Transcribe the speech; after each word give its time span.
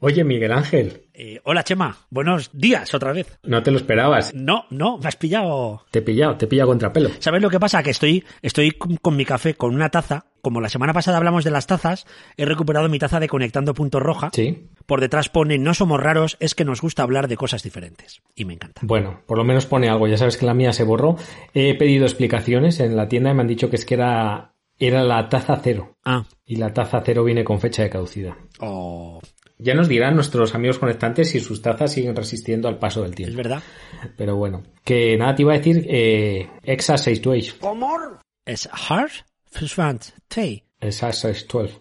Oye, 0.00 0.22
Miguel 0.22 0.52
Ángel. 0.52 1.02
Eh, 1.12 1.40
hola, 1.42 1.64
Chema. 1.64 2.06
Buenos 2.08 2.50
días 2.52 2.94
otra 2.94 3.12
vez. 3.12 3.36
No 3.42 3.64
te 3.64 3.72
lo 3.72 3.78
esperabas. 3.78 4.32
No, 4.32 4.64
no, 4.70 4.98
me 4.98 5.08
has 5.08 5.16
pillado. 5.16 5.84
Te 5.90 5.98
he 5.98 6.02
pillado, 6.02 6.36
te 6.36 6.44
he 6.44 6.48
pillado 6.48 6.68
contrapelo. 6.68 7.10
¿Sabes 7.18 7.42
lo 7.42 7.50
que 7.50 7.58
pasa? 7.58 7.82
Que 7.82 7.90
estoy, 7.90 8.24
estoy 8.40 8.70
con, 8.70 8.96
con 8.98 9.16
mi 9.16 9.24
café 9.24 9.54
con 9.54 9.74
una 9.74 9.88
taza. 9.88 10.26
Como 10.40 10.60
la 10.60 10.68
semana 10.68 10.92
pasada 10.92 11.16
hablamos 11.18 11.42
de 11.42 11.50
las 11.50 11.66
tazas, 11.66 12.06
he 12.36 12.44
recuperado 12.44 12.88
mi 12.88 13.00
taza 13.00 13.18
de 13.18 13.28
Conectando 13.28 13.74
Punto 13.74 13.98
Roja. 13.98 14.30
Sí. 14.32 14.68
Por 14.86 15.00
detrás 15.00 15.28
pone 15.28 15.58
No 15.58 15.74
somos 15.74 16.00
raros, 16.00 16.36
es 16.38 16.54
que 16.54 16.64
nos 16.64 16.80
gusta 16.80 17.02
hablar 17.02 17.26
de 17.26 17.36
cosas 17.36 17.64
diferentes. 17.64 18.22
Y 18.36 18.44
me 18.44 18.54
encanta. 18.54 18.82
Bueno, 18.84 19.22
por 19.26 19.36
lo 19.36 19.42
menos 19.42 19.66
pone 19.66 19.88
algo. 19.88 20.06
Ya 20.06 20.16
sabes 20.16 20.36
que 20.36 20.46
la 20.46 20.54
mía 20.54 20.72
se 20.72 20.84
borró. 20.84 21.16
He 21.54 21.74
pedido 21.76 22.04
explicaciones 22.04 22.78
en 22.78 22.94
la 22.96 23.08
tienda 23.08 23.32
y 23.32 23.34
me 23.34 23.40
han 23.40 23.48
dicho 23.48 23.68
que 23.68 23.76
es 23.76 23.84
que 23.84 23.94
era, 23.94 24.54
era 24.78 25.02
la 25.02 25.28
taza 25.28 25.60
cero. 25.60 25.96
Ah. 26.04 26.24
Y 26.46 26.56
la 26.56 26.72
taza 26.72 27.02
cero 27.04 27.24
viene 27.24 27.42
con 27.42 27.58
fecha 27.58 27.82
de 27.82 27.90
caducidad. 27.90 28.34
Oh, 28.60 29.20
Ya 29.58 29.74
nos 29.74 29.88
dirán 29.88 30.14
nuestros 30.14 30.54
amigos 30.54 30.78
conectantes 30.78 31.30
si 31.30 31.40
sus 31.40 31.60
tazas 31.62 31.92
siguen 31.92 32.14
resistiendo 32.14 32.68
al 32.68 32.78
paso 32.78 33.02
del 33.02 33.10
es 33.10 33.16
tiempo. 33.16 33.36
verdad. 33.36 33.62
Pero 34.16 34.36
bueno, 34.36 34.62
que 34.84 35.16
nada 35.16 35.34
te 35.34 35.42
iba 35.42 35.52
a 35.54 35.58
decir, 35.58 35.84
eh, 35.88 36.48
Exa 36.62 36.96
612. 36.96 37.56
Es 38.46 38.68
hard. 38.72 39.10
Exa 40.80 41.12
612. 41.12 41.80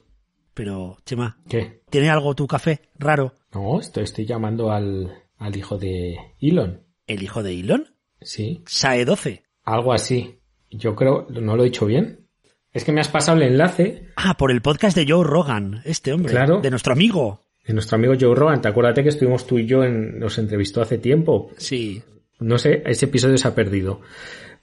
Pero, 0.54 0.98
Chema, 1.06 1.38
¿Qué? 1.48 1.82
¿tiene 1.90 2.10
algo 2.10 2.34
tu 2.34 2.48
café 2.48 2.82
raro? 2.98 3.36
No, 3.54 3.80
estoy, 3.80 4.04
estoy 4.06 4.26
llamando 4.26 4.72
al, 4.72 5.24
al 5.38 5.56
hijo 5.56 5.78
de 5.78 6.18
Elon. 6.42 6.82
¿El 7.06 7.22
hijo 7.22 7.44
de 7.44 7.60
Elon? 7.60 7.96
Sí, 8.22 8.64
Sae 8.66 9.06
12. 9.06 9.44
algo 9.64 9.94
así. 9.94 10.40
Yo 10.72 10.96
creo, 10.96 11.28
¿no 11.30 11.56
lo 11.56 11.62
he 11.64 11.68
dicho 11.68 11.86
bien? 11.86 12.28
Es 12.74 12.84
que 12.84 12.92
me 12.92 13.02
has 13.02 13.08
pasado 13.08 13.38
el 13.38 13.44
enlace 13.44 14.10
Ah, 14.16 14.36
por 14.38 14.52
el 14.52 14.62
podcast 14.62 14.98
de 14.98 15.06
Joe 15.08 15.24
Rogan, 15.24 15.82
este 15.86 16.12
hombre. 16.12 16.32
Claro. 16.32 16.60
De 16.60 16.70
nuestro 16.72 16.94
amigo. 16.94 17.46
Nuestro 17.76 17.96
amigo 17.96 18.14
Joe 18.20 18.36
Rogan. 18.36 18.62
Te 18.62 18.68
acuérdate 18.68 19.04
que 19.04 19.10
estuvimos 19.10 19.46
tú 19.46 19.60
y 19.60 19.66
yo 19.66 19.84
en, 19.84 20.20
nos 20.20 20.38
entrevistó 20.38 20.82
hace 20.82 20.98
tiempo. 20.98 21.52
Sí. 21.58 22.02
No 22.40 22.58
sé, 22.58 22.84
ese 22.86 23.06
episodio 23.06 23.38
se 23.38 23.48
ha 23.48 23.56
perdido. 23.56 24.02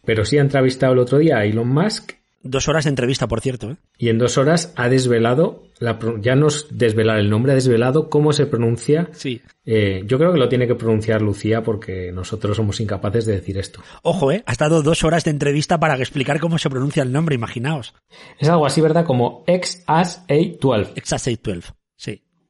Pero 0.05 0.24
sí 0.24 0.38
ha 0.38 0.42
entrevistado 0.42 0.92
el 0.92 0.98
otro 0.98 1.19
día 1.19 1.38
a 1.38 1.44
Elon 1.44 1.69
Musk 1.69 2.12
Dos 2.47 2.69
horas 2.69 2.84
de 2.84 2.91
entrevista, 2.91 3.27
por 3.27 3.41
cierto, 3.41 3.70
¿eh? 3.70 3.77
y 3.97 4.10
en 4.10 4.19
dos 4.19 4.36
horas 4.36 4.75
ha 4.77 4.91
desvelado, 4.91 5.62
la, 5.78 5.98
ya 6.20 6.34
no 6.34 6.48
es 6.48 6.66
desvelar 6.70 7.19
el 7.19 7.30
nombre, 7.30 7.52
ha 7.52 7.55
desvelado 7.55 8.10
cómo 8.10 8.34
se 8.34 8.44
pronuncia. 8.44 9.08
Sí. 9.12 9.41
Eh, 9.64 10.02
yo 10.05 10.19
creo 10.19 10.30
que 10.30 10.38
lo 10.38 10.47
tiene 10.47 10.66
que 10.66 10.75
pronunciar 10.75 11.22
Lucía 11.22 11.62
porque 11.62 12.12
nosotros 12.12 12.55
somos 12.55 12.78
incapaces 12.80 13.25
de 13.25 13.32
decir 13.32 13.56
esto. 13.56 13.80
Ojo, 14.02 14.30
¿eh? 14.30 14.42
Has 14.44 14.58
dado 14.58 14.82
dos 14.82 15.05
horas 15.05 15.25
de 15.25 15.30
entrevista 15.30 15.80
para 15.80 15.97
explicar 15.97 16.38
cómo 16.38 16.58
se 16.58 16.69
pronuncia 16.69 17.02
el 17.02 17.12
nombre, 17.12 17.34
imaginaos. 17.34 17.94
Es 18.38 18.47
algo 18.50 18.66
así, 18.66 18.82
¿verdad? 18.82 19.06
Como 19.06 19.42
XAS-A12, 19.47 20.91
Exasate 20.97 21.41
12. 21.42 21.62
Sí. 21.62 21.72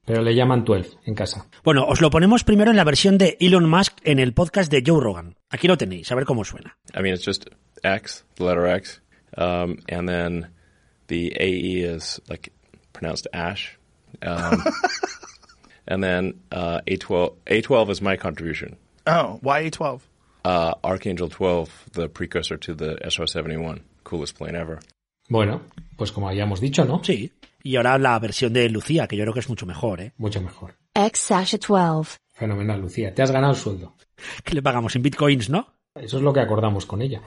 Pero 0.04 0.22
le 0.22 0.34
llaman 0.34 0.64
12 0.64 0.98
en 1.06 1.14
casa. 1.14 1.46
Bueno, 1.62 1.86
os 1.86 2.00
lo 2.00 2.10
ponemos 2.10 2.44
primero 2.44 2.70
en 2.70 2.76
la 2.76 2.84
versión 2.84 3.18
de 3.18 3.36
Elon 3.40 3.68
Musk 3.68 3.98
en 4.04 4.18
el 4.18 4.34
podcast 4.34 4.70
de 4.70 4.82
Joe 4.86 5.02
Rogan. 5.02 5.36
Aquí 5.50 5.66
lo 5.68 5.76
tenéis, 5.76 6.10
a 6.12 6.14
ver 6.14 6.24
cómo 6.24 6.44
suena. 6.44 6.76
I 6.94 7.02
mean, 7.02 7.14
it's 7.14 7.24
just 7.24 7.46
X, 7.82 8.24
the 8.36 8.44
letter 8.44 8.66
X, 8.66 9.00
um, 9.36 9.78
and 9.88 10.08
then 10.08 10.48
the 11.08 11.32
AE 11.38 11.82
is 11.82 12.20
like 12.28 12.52
pronounced 12.92 13.26
Ash, 13.32 13.78
um, 14.22 14.64
and 15.86 16.02
then 16.02 16.40
uh, 16.52 16.80
A12. 16.86 17.34
A12 17.46 17.90
is 17.90 18.02
my 18.02 18.16
contribution. 18.16 18.76
Oh, 19.06 19.38
why 19.42 19.64
A12? 19.64 20.00
Uh, 20.44 20.74
Archangel 20.84 21.28
12, 21.28 21.90
the 21.92 22.08
precursor 22.08 22.58
to 22.58 22.74
the 22.74 22.98
SR-71, 23.02 23.80
coolest 24.04 24.36
plane 24.36 24.54
ever. 24.54 24.78
Bueno, 25.30 25.62
pues 25.96 26.12
como 26.12 26.28
habíamos 26.28 26.60
dicho, 26.60 26.84
¿no? 26.84 27.02
Sí. 27.02 27.30
Y 27.66 27.76
ahora 27.76 27.96
la 27.96 28.18
versión 28.18 28.52
de 28.52 28.68
Lucía, 28.68 29.08
que 29.08 29.16
yo 29.16 29.24
creo 29.24 29.32
que 29.32 29.40
es 29.40 29.48
mucho 29.48 29.64
mejor, 29.64 30.02
¿eh? 30.02 30.12
Mucho 30.18 30.42
mejor. 30.42 30.74
X 30.92 31.18
Sasha 31.18 31.56
12. 31.56 32.18
Fenomenal, 32.34 32.78
Lucía. 32.78 33.14
Te 33.14 33.22
has 33.22 33.30
ganado 33.30 33.54
el 33.54 33.58
sueldo. 33.58 33.94
Que 34.44 34.54
le 34.54 34.62
pagamos 34.62 34.94
en 34.96 35.02
bitcoins, 35.02 35.48
¿no? 35.48 35.74
Eso 35.94 36.18
es 36.18 36.22
lo 36.22 36.32
que 36.34 36.40
acordamos 36.40 36.84
con 36.84 37.00
ella. 37.00 37.22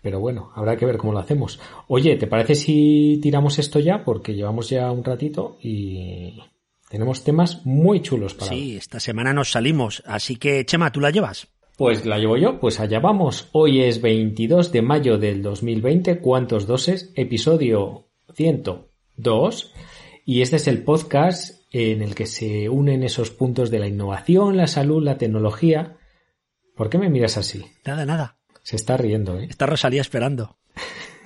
Pero 0.00 0.20
bueno, 0.20 0.50
habrá 0.54 0.76
que 0.76 0.86
ver 0.86 0.96
cómo 0.96 1.12
lo 1.12 1.18
hacemos. 1.18 1.60
Oye, 1.86 2.16
¿te 2.16 2.26
parece 2.26 2.54
si 2.54 3.18
tiramos 3.22 3.58
esto 3.58 3.78
ya? 3.78 4.04
Porque 4.04 4.34
llevamos 4.34 4.70
ya 4.70 4.90
un 4.90 5.04
ratito 5.04 5.58
y 5.60 6.40
tenemos 6.88 7.22
temas 7.22 7.66
muy 7.66 8.00
chulos 8.00 8.32
para. 8.32 8.52
Sí, 8.52 8.76
esta 8.76 9.00
semana 9.00 9.34
nos 9.34 9.50
salimos. 9.50 10.02
Así 10.06 10.36
que, 10.36 10.64
Chema, 10.64 10.92
¿tú 10.92 11.00
la 11.00 11.10
llevas? 11.10 11.48
Pues 11.76 12.06
la 12.06 12.18
llevo 12.18 12.38
yo, 12.38 12.58
pues 12.58 12.80
allá 12.80 13.00
vamos. 13.00 13.50
Hoy 13.52 13.82
es 13.82 14.00
22 14.00 14.72
de 14.72 14.80
mayo 14.80 15.18
del 15.18 15.42
2020, 15.42 16.20
¿cuántos 16.20 16.66
doses? 16.66 17.12
Episodio 17.14 18.06
102. 19.16 19.72
Y 20.24 20.42
este 20.42 20.56
es 20.56 20.68
el 20.68 20.82
podcast 20.82 21.62
en 21.70 22.02
el 22.02 22.14
que 22.14 22.26
se 22.26 22.68
unen 22.68 23.02
esos 23.02 23.30
puntos 23.30 23.70
de 23.70 23.78
la 23.78 23.88
innovación, 23.88 24.56
la 24.56 24.66
salud, 24.66 25.02
la 25.02 25.18
tecnología. 25.18 25.96
¿Por 26.76 26.88
qué 26.88 26.98
me 26.98 27.10
miras 27.10 27.36
así? 27.36 27.64
Nada, 27.84 28.06
nada. 28.06 28.38
Se 28.62 28.76
está 28.76 28.96
riendo, 28.96 29.38
¿eh? 29.38 29.46
Está 29.50 29.66
Rosalía 29.66 30.00
esperando. 30.00 30.56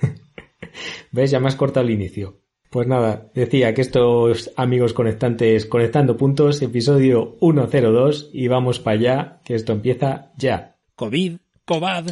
¿Ves? 1.11 1.31
Ya 1.31 1.39
me 1.39 1.47
has 1.47 1.55
cortado 1.55 1.85
el 1.85 1.93
inicio. 1.93 2.41
Pues 2.69 2.87
nada, 2.87 3.31
decía 3.33 3.73
que 3.73 3.81
estos 3.81 4.51
amigos 4.55 4.93
conectantes 4.93 5.65
conectando 5.65 6.17
puntos, 6.17 6.61
episodio 6.61 7.37
102 7.39 8.29
y 8.31 8.47
vamos 8.47 8.79
para 8.79 8.99
allá, 8.99 9.41
que 9.43 9.55
esto 9.55 9.73
empieza 9.73 10.31
ya. 10.37 10.77
COVID, 10.95 11.37
COVID. 11.65 12.11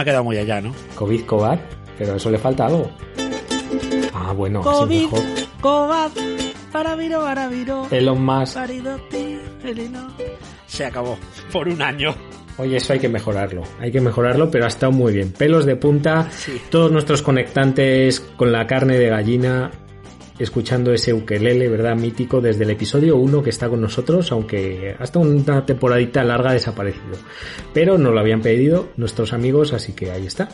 No 0.00 0.02
ha 0.02 0.04
quedado 0.06 0.24
muy 0.24 0.38
allá, 0.38 0.62
¿no? 0.62 0.72
COVID, 0.94 1.26
COVID, 1.26 1.58
pero 1.98 2.14
eso 2.16 2.30
le 2.30 2.38
falta 2.38 2.64
algo. 2.64 2.90
Ah, 4.14 4.32
bueno, 4.32 4.60
así 4.60 4.70
COVID, 4.70 5.02
mejor. 5.02 5.20
COVID, 5.60 6.20
para 6.72 6.94
viro, 6.94 7.20
para 7.20 7.48
viro. 7.48 7.86
Elon 7.90 8.24
Musk. 8.24 8.56
Se 10.66 10.86
acabó. 10.86 11.18
Por 11.52 11.68
un 11.68 11.82
año. 11.82 12.14
Oye, 12.56 12.78
eso 12.78 12.94
hay 12.94 12.98
que 12.98 13.10
mejorarlo. 13.10 13.62
Hay 13.78 13.92
que 13.92 14.00
mejorarlo, 14.00 14.50
pero 14.50 14.64
ha 14.64 14.68
estado 14.68 14.90
muy 14.90 15.12
bien. 15.12 15.32
Pelos 15.32 15.66
de 15.66 15.76
punta, 15.76 16.30
Sí. 16.30 16.58
todos 16.70 16.90
nuestros 16.90 17.20
conectantes 17.20 18.20
con 18.20 18.52
la 18.52 18.66
carne 18.66 18.96
de 18.96 19.10
gallina, 19.10 19.70
escuchando 20.40 20.92
ese 20.92 21.12
ukelele, 21.12 21.68
¿verdad? 21.68 21.94
Mítico 21.96 22.40
desde 22.40 22.64
el 22.64 22.70
episodio 22.70 23.16
1 23.16 23.42
que 23.42 23.50
está 23.50 23.68
con 23.68 23.80
nosotros, 23.80 24.32
aunque 24.32 24.96
hasta 24.98 25.18
una 25.18 25.64
temporadita 25.64 26.24
larga 26.24 26.50
ha 26.50 26.54
desaparecido. 26.54 27.16
Pero 27.72 27.98
nos 27.98 28.12
lo 28.12 28.18
habían 28.20 28.40
pedido 28.40 28.88
nuestros 28.96 29.32
amigos, 29.32 29.72
así 29.72 29.92
que 29.92 30.10
ahí 30.10 30.26
está. 30.26 30.48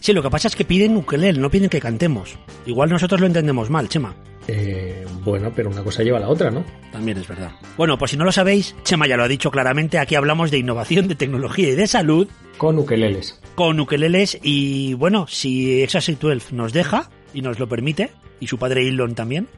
Sí, 0.00 0.12
lo 0.12 0.22
que 0.22 0.30
pasa 0.30 0.48
es 0.48 0.56
que 0.56 0.64
piden 0.64 0.96
ukelele, 0.96 1.38
no 1.38 1.50
piden 1.50 1.68
que 1.68 1.80
cantemos. 1.80 2.38
Igual 2.64 2.90
nosotros 2.90 3.20
lo 3.20 3.26
entendemos 3.26 3.68
mal, 3.70 3.88
Chema. 3.88 4.14
Eh, 4.46 5.06
bueno, 5.24 5.50
pero 5.56 5.70
una 5.70 5.82
cosa 5.82 6.02
lleva 6.02 6.18
a 6.18 6.20
la 6.20 6.28
otra, 6.28 6.50
¿no? 6.50 6.64
También 6.92 7.16
es 7.16 7.26
verdad. 7.26 7.52
Bueno, 7.78 7.96
pues 7.96 8.10
si 8.10 8.16
no 8.18 8.24
lo 8.24 8.32
sabéis, 8.32 8.76
Chema 8.84 9.06
ya 9.08 9.16
lo 9.16 9.24
ha 9.24 9.28
dicho 9.28 9.50
claramente, 9.50 9.98
aquí 9.98 10.14
hablamos 10.16 10.50
de 10.50 10.58
innovación, 10.58 11.08
de 11.08 11.14
tecnología 11.14 11.70
y 11.70 11.74
de 11.74 11.86
salud 11.86 12.28
Con 12.58 12.78
ukeleles. 12.78 13.40
con 13.54 13.80
ukeleles 13.80 14.38
y 14.42 14.92
bueno, 14.94 15.26
si 15.28 15.82
Exasite 15.82 16.26
12 16.26 16.54
nos 16.54 16.74
deja 16.74 17.08
y 17.34 17.42
nos 17.42 17.58
lo 17.58 17.68
permite, 17.68 18.10
y 18.40 18.46
su 18.46 18.58
padre 18.58 18.88
Elon 18.88 19.14
también, 19.14 19.48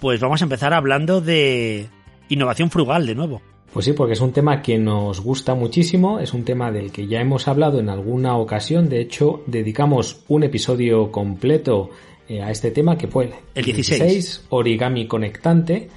pues 0.00 0.20
vamos 0.20 0.42
a 0.42 0.44
empezar 0.44 0.74
hablando 0.74 1.20
de 1.20 1.88
innovación 2.28 2.70
frugal 2.70 3.06
de 3.06 3.14
nuevo. 3.14 3.40
Pues 3.72 3.84
sí, 3.84 3.92
porque 3.92 4.14
es 4.14 4.20
un 4.20 4.32
tema 4.32 4.62
que 4.62 4.78
nos 4.78 5.20
gusta 5.20 5.54
muchísimo, 5.54 6.18
es 6.18 6.34
un 6.34 6.44
tema 6.44 6.72
del 6.72 6.90
que 6.90 7.06
ya 7.06 7.20
hemos 7.20 7.46
hablado 7.46 7.78
en 7.78 7.88
alguna 7.88 8.36
ocasión, 8.36 8.88
de 8.88 9.00
hecho 9.00 9.42
dedicamos 9.46 10.24
un 10.26 10.42
episodio 10.42 11.12
completo 11.12 11.90
eh, 12.28 12.42
a 12.42 12.50
este 12.50 12.72
tema 12.72 12.98
que 12.98 13.06
fue 13.06 13.30
El 13.54 13.64
16. 13.64 14.46
origami 14.48 15.06
conectante, 15.06 15.88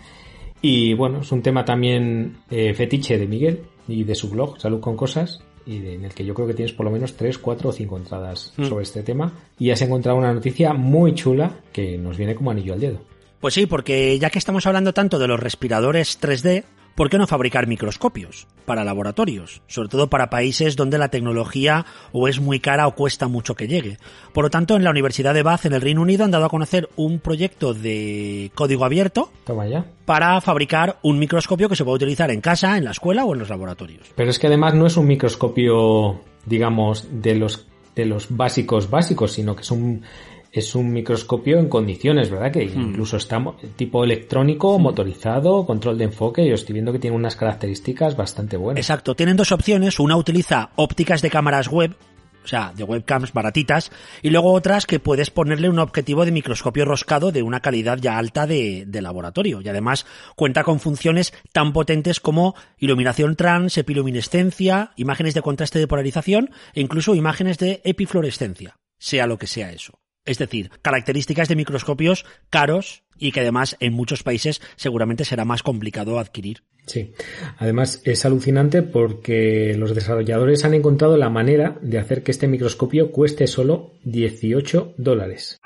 y 0.62 0.94
bueno, 0.94 1.22
es 1.22 1.32
un 1.32 1.42
tema 1.42 1.66
también 1.66 2.38
eh, 2.52 2.74
fetiche 2.76 3.18
de 3.18 3.28
Miguel 3.28 3.64
y 3.88 4.04
de 4.04 4.14
su 4.14 4.30
blog, 4.30 4.60
Salud 4.60 4.80
con 4.80 4.96
Cosas, 4.96 5.44
y 5.66 5.80
de- 5.80 5.94
en 5.96 6.06
el 6.06 6.14
que 6.14 6.26
yo 6.26 6.34
creo 6.34 6.48
que 6.48 6.54
tienes 6.54 6.74
por 6.74 6.86
lo 6.86 6.92
menos 6.92 7.14
3, 7.16 7.38
4 7.38 7.70
o 7.70 7.72
5 7.72 7.98
entradas 7.98 8.54
Mm. 8.58 8.66
sobre 8.66 8.84
este 8.84 9.04
tema, 9.04 9.32
y 9.60 9.72
has 9.72 9.82
encontrado 9.82 10.18
una 10.18 10.34
noticia 10.34 10.74
muy 10.74 11.14
chula 11.14 11.52
que 11.72 11.98
nos 11.98 12.18
viene 12.18 12.36
como 12.36 12.52
anillo 12.52 12.74
al 12.74 12.80
dedo. 12.80 12.98
Pues 13.44 13.56
sí, 13.56 13.66
porque 13.66 14.18
ya 14.20 14.30
que 14.30 14.40
estamos 14.40 14.66
hablando 14.68 14.94
tanto 14.94 15.20
de 15.20 15.28
los 15.28 15.38
respiradores 15.38 16.18
3D, 16.22 16.64
¿por 16.96 17.10
qué 17.10 17.18
no 17.18 17.28
fabricar 17.28 17.68
microscopios 17.68 18.48
para 18.64 18.86
laboratorios? 18.86 19.62
Sobre 19.68 19.90
todo 19.90 20.10
para 20.10 20.30
países 20.30 20.78
donde 20.78 20.98
la 20.98 21.10
tecnología 21.10 21.86
o 22.14 22.30
es 22.30 22.40
muy 22.40 22.62
cara 22.62 22.88
o 22.88 22.96
cuesta 22.96 23.28
mucho 23.28 23.54
que 23.54 23.68
llegue. 23.68 23.98
Por 24.32 24.46
lo 24.46 24.50
tanto, 24.50 24.78
en 24.78 24.86
la 24.86 24.92
Universidad 24.92 25.34
de 25.34 25.44
Bath, 25.44 25.66
en 25.66 25.74
el 25.74 25.82
Reino 25.82 26.02
Unido, 26.02 26.24
han 26.24 26.32
dado 26.32 26.46
a 26.46 26.50
conocer 26.50 26.88
un 26.96 27.20
proyecto 27.20 27.74
de 27.74 28.50
código 28.56 28.86
abierto 28.86 29.30
Toma 29.44 29.68
ya. 29.68 29.88
para 30.06 30.40
fabricar 30.40 31.00
un 31.02 31.20
microscopio 31.20 31.68
que 31.68 31.76
se 31.76 31.84
puede 31.84 31.96
utilizar 31.96 32.32
en 32.32 32.40
casa, 32.40 32.78
en 32.78 32.86
la 32.86 32.92
escuela 32.92 33.26
o 33.26 33.34
en 33.34 33.40
los 33.40 33.50
laboratorios. 33.50 34.08
Pero 34.16 34.30
es 34.30 34.40
que 34.40 34.48
además 34.48 34.74
no 34.74 34.88
es 34.88 34.96
un 34.96 35.06
microscopio, 35.06 36.22
digamos, 36.46 37.10
de 37.12 37.36
los, 37.36 37.68
de 37.94 38.06
los 38.06 38.34
básicos 38.34 38.90
básicos, 38.90 39.34
sino 39.34 39.54
que 39.54 39.64
es 39.64 39.72
un 39.72 40.06
es 40.54 40.76
un 40.76 40.94
microscopio 40.94 41.58
en 41.58 41.68
condiciones, 41.68 42.30
¿verdad? 42.30 42.52
Que 42.52 42.66
Hmm. 42.68 42.90
incluso 42.90 43.18
está 43.18 43.44
tipo 43.76 44.04
electrónico, 44.04 44.78
motorizado, 44.78 45.66
control 45.66 45.98
de 45.98 46.06
enfoque, 46.06 46.46
y 46.46 46.52
os 46.54 46.62
estoy 46.62 46.74
viendo 46.74 46.92
que 46.94 47.00
tiene 47.00 47.16
unas 47.16 47.36
características 47.36 48.16
bastante 48.16 48.56
buenas. 48.56 48.80
Exacto, 48.80 49.16
tienen 49.16 49.36
dos 49.36 49.52
opciones. 49.52 50.00
Una 50.00 50.16
utiliza 50.16 50.70
ópticas 50.76 51.24
de 51.24 51.32
cámaras 51.32 51.70
web, 51.70 51.96
o 52.44 52.48
sea, 52.48 52.72
de 52.76 52.84
webcams 52.84 53.34
baratitas, 53.34 53.92
y 54.22 54.30
luego 54.30 54.52
otras 54.54 54.86
que 54.86 55.00
puedes 55.00 55.32
ponerle 55.32 55.70
un 55.70 55.80
objetivo 55.80 56.24
de 56.24 56.32
microscopio 56.32 56.86
roscado 56.86 57.32
de 57.32 57.42
una 57.42 57.62
calidad 57.62 57.98
ya 58.00 58.20
alta 58.20 58.46
de, 58.46 58.84
de 58.86 59.02
laboratorio. 59.02 59.60
Y 59.62 59.70
además 59.70 60.06
cuenta 60.36 60.64
con 60.64 60.80
funciones 60.80 61.34
tan 61.52 61.74
potentes 61.74 62.20
como 62.20 62.54
iluminación 62.78 63.36
trans, 63.38 63.78
epiluminescencia, 63.78 64.92
imágenes 64.98 65.34
de 65.34 65.42
contraste 65.42 65.80
de 65.80 65.88
polarización 65.88 66.52
e 66.76 66.82
incluso 66.82 67.16
imágenes 67.16 67.58
de 67.58 67.82
epifluorescencia, 67.86 68.78
sea 69.00 69.26
lo 69.26 69.38
que 69.40 69.48
sea 69.48 69.72
eso. 69.72 69.94
Es 70.26 70.38
decir, 70.38 70.72
características 70.82 71.50
de 71.50 71.56
microscopios 71.56 72.26
caros 72.50 73.04
y 73.18 73.32
que 73.32 73.42
además 73.42 73.76
en 73.80 73.94
muchos 73.94 74.24
países 74.24 74.62
seguramente 74.76 75.26
será 75.26 75.46
más 75.46 75.64
complicado 75.64 76.18
adquirir. 76.20 76.64
Sí. 76.86 77.14
Además, 77.58 78.02
es 78.06 78.26
alucinante 78.26 78.84
porque 78.84 79.76
los 79.78 79.96
desarrolladores 79.96 80.66
han 80.66 80.74
encontrado 80.74 81.18
la 81.18 81.30
manera 81.30 81.78
de 81.82 81.98
hacer 81.98 82.24
que 82.24 82.32
este 82.32 82.48
microscopio 82.48 83.12
cueste 83.12 83.48
solo 83.48 83.94
18 84.04 84.96
dólares. 84.98 85.60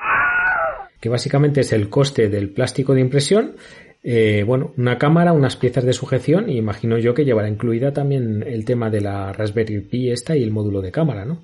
Que 0.99 1.09
básicamente 1.09 1.61
es 1.61 1.73
el 1.73 1.89
coste 1.89 2.29
del 2.29 2.49
plástico 2.49 2.93
de 2.93 3.01
impresión, 3.01 3.55
eh, 4.03 4.43
bueno, 4.45 4.73
una 4.77 4.97
cámara, 4.97 5.33
unas 5.33 5.55
piezas 5.55 5.83
de 5.83 5.93
sujeción, 5.93 6.49
y 6.49 6.57
imagino 6.57 6.97
yo 6.97 7.13
que 7.13 7.25
llevará 7.25 7.49
incluida 7.49 7.93
también 7.93 8.43
el 8.45 8.63
tema 8.63 8.89
de 8.89 9.01
la 9.01 9.33
Raspberry 9.33 9.81
Pi 9.81 10.11
esta 10.11 10.35
y 10.35 10.43
el 10.43 10.51
módulo 10.51 10.81
de 10.81 10.91
cámara, 10.91 11.25
¿no? 11.25 11.41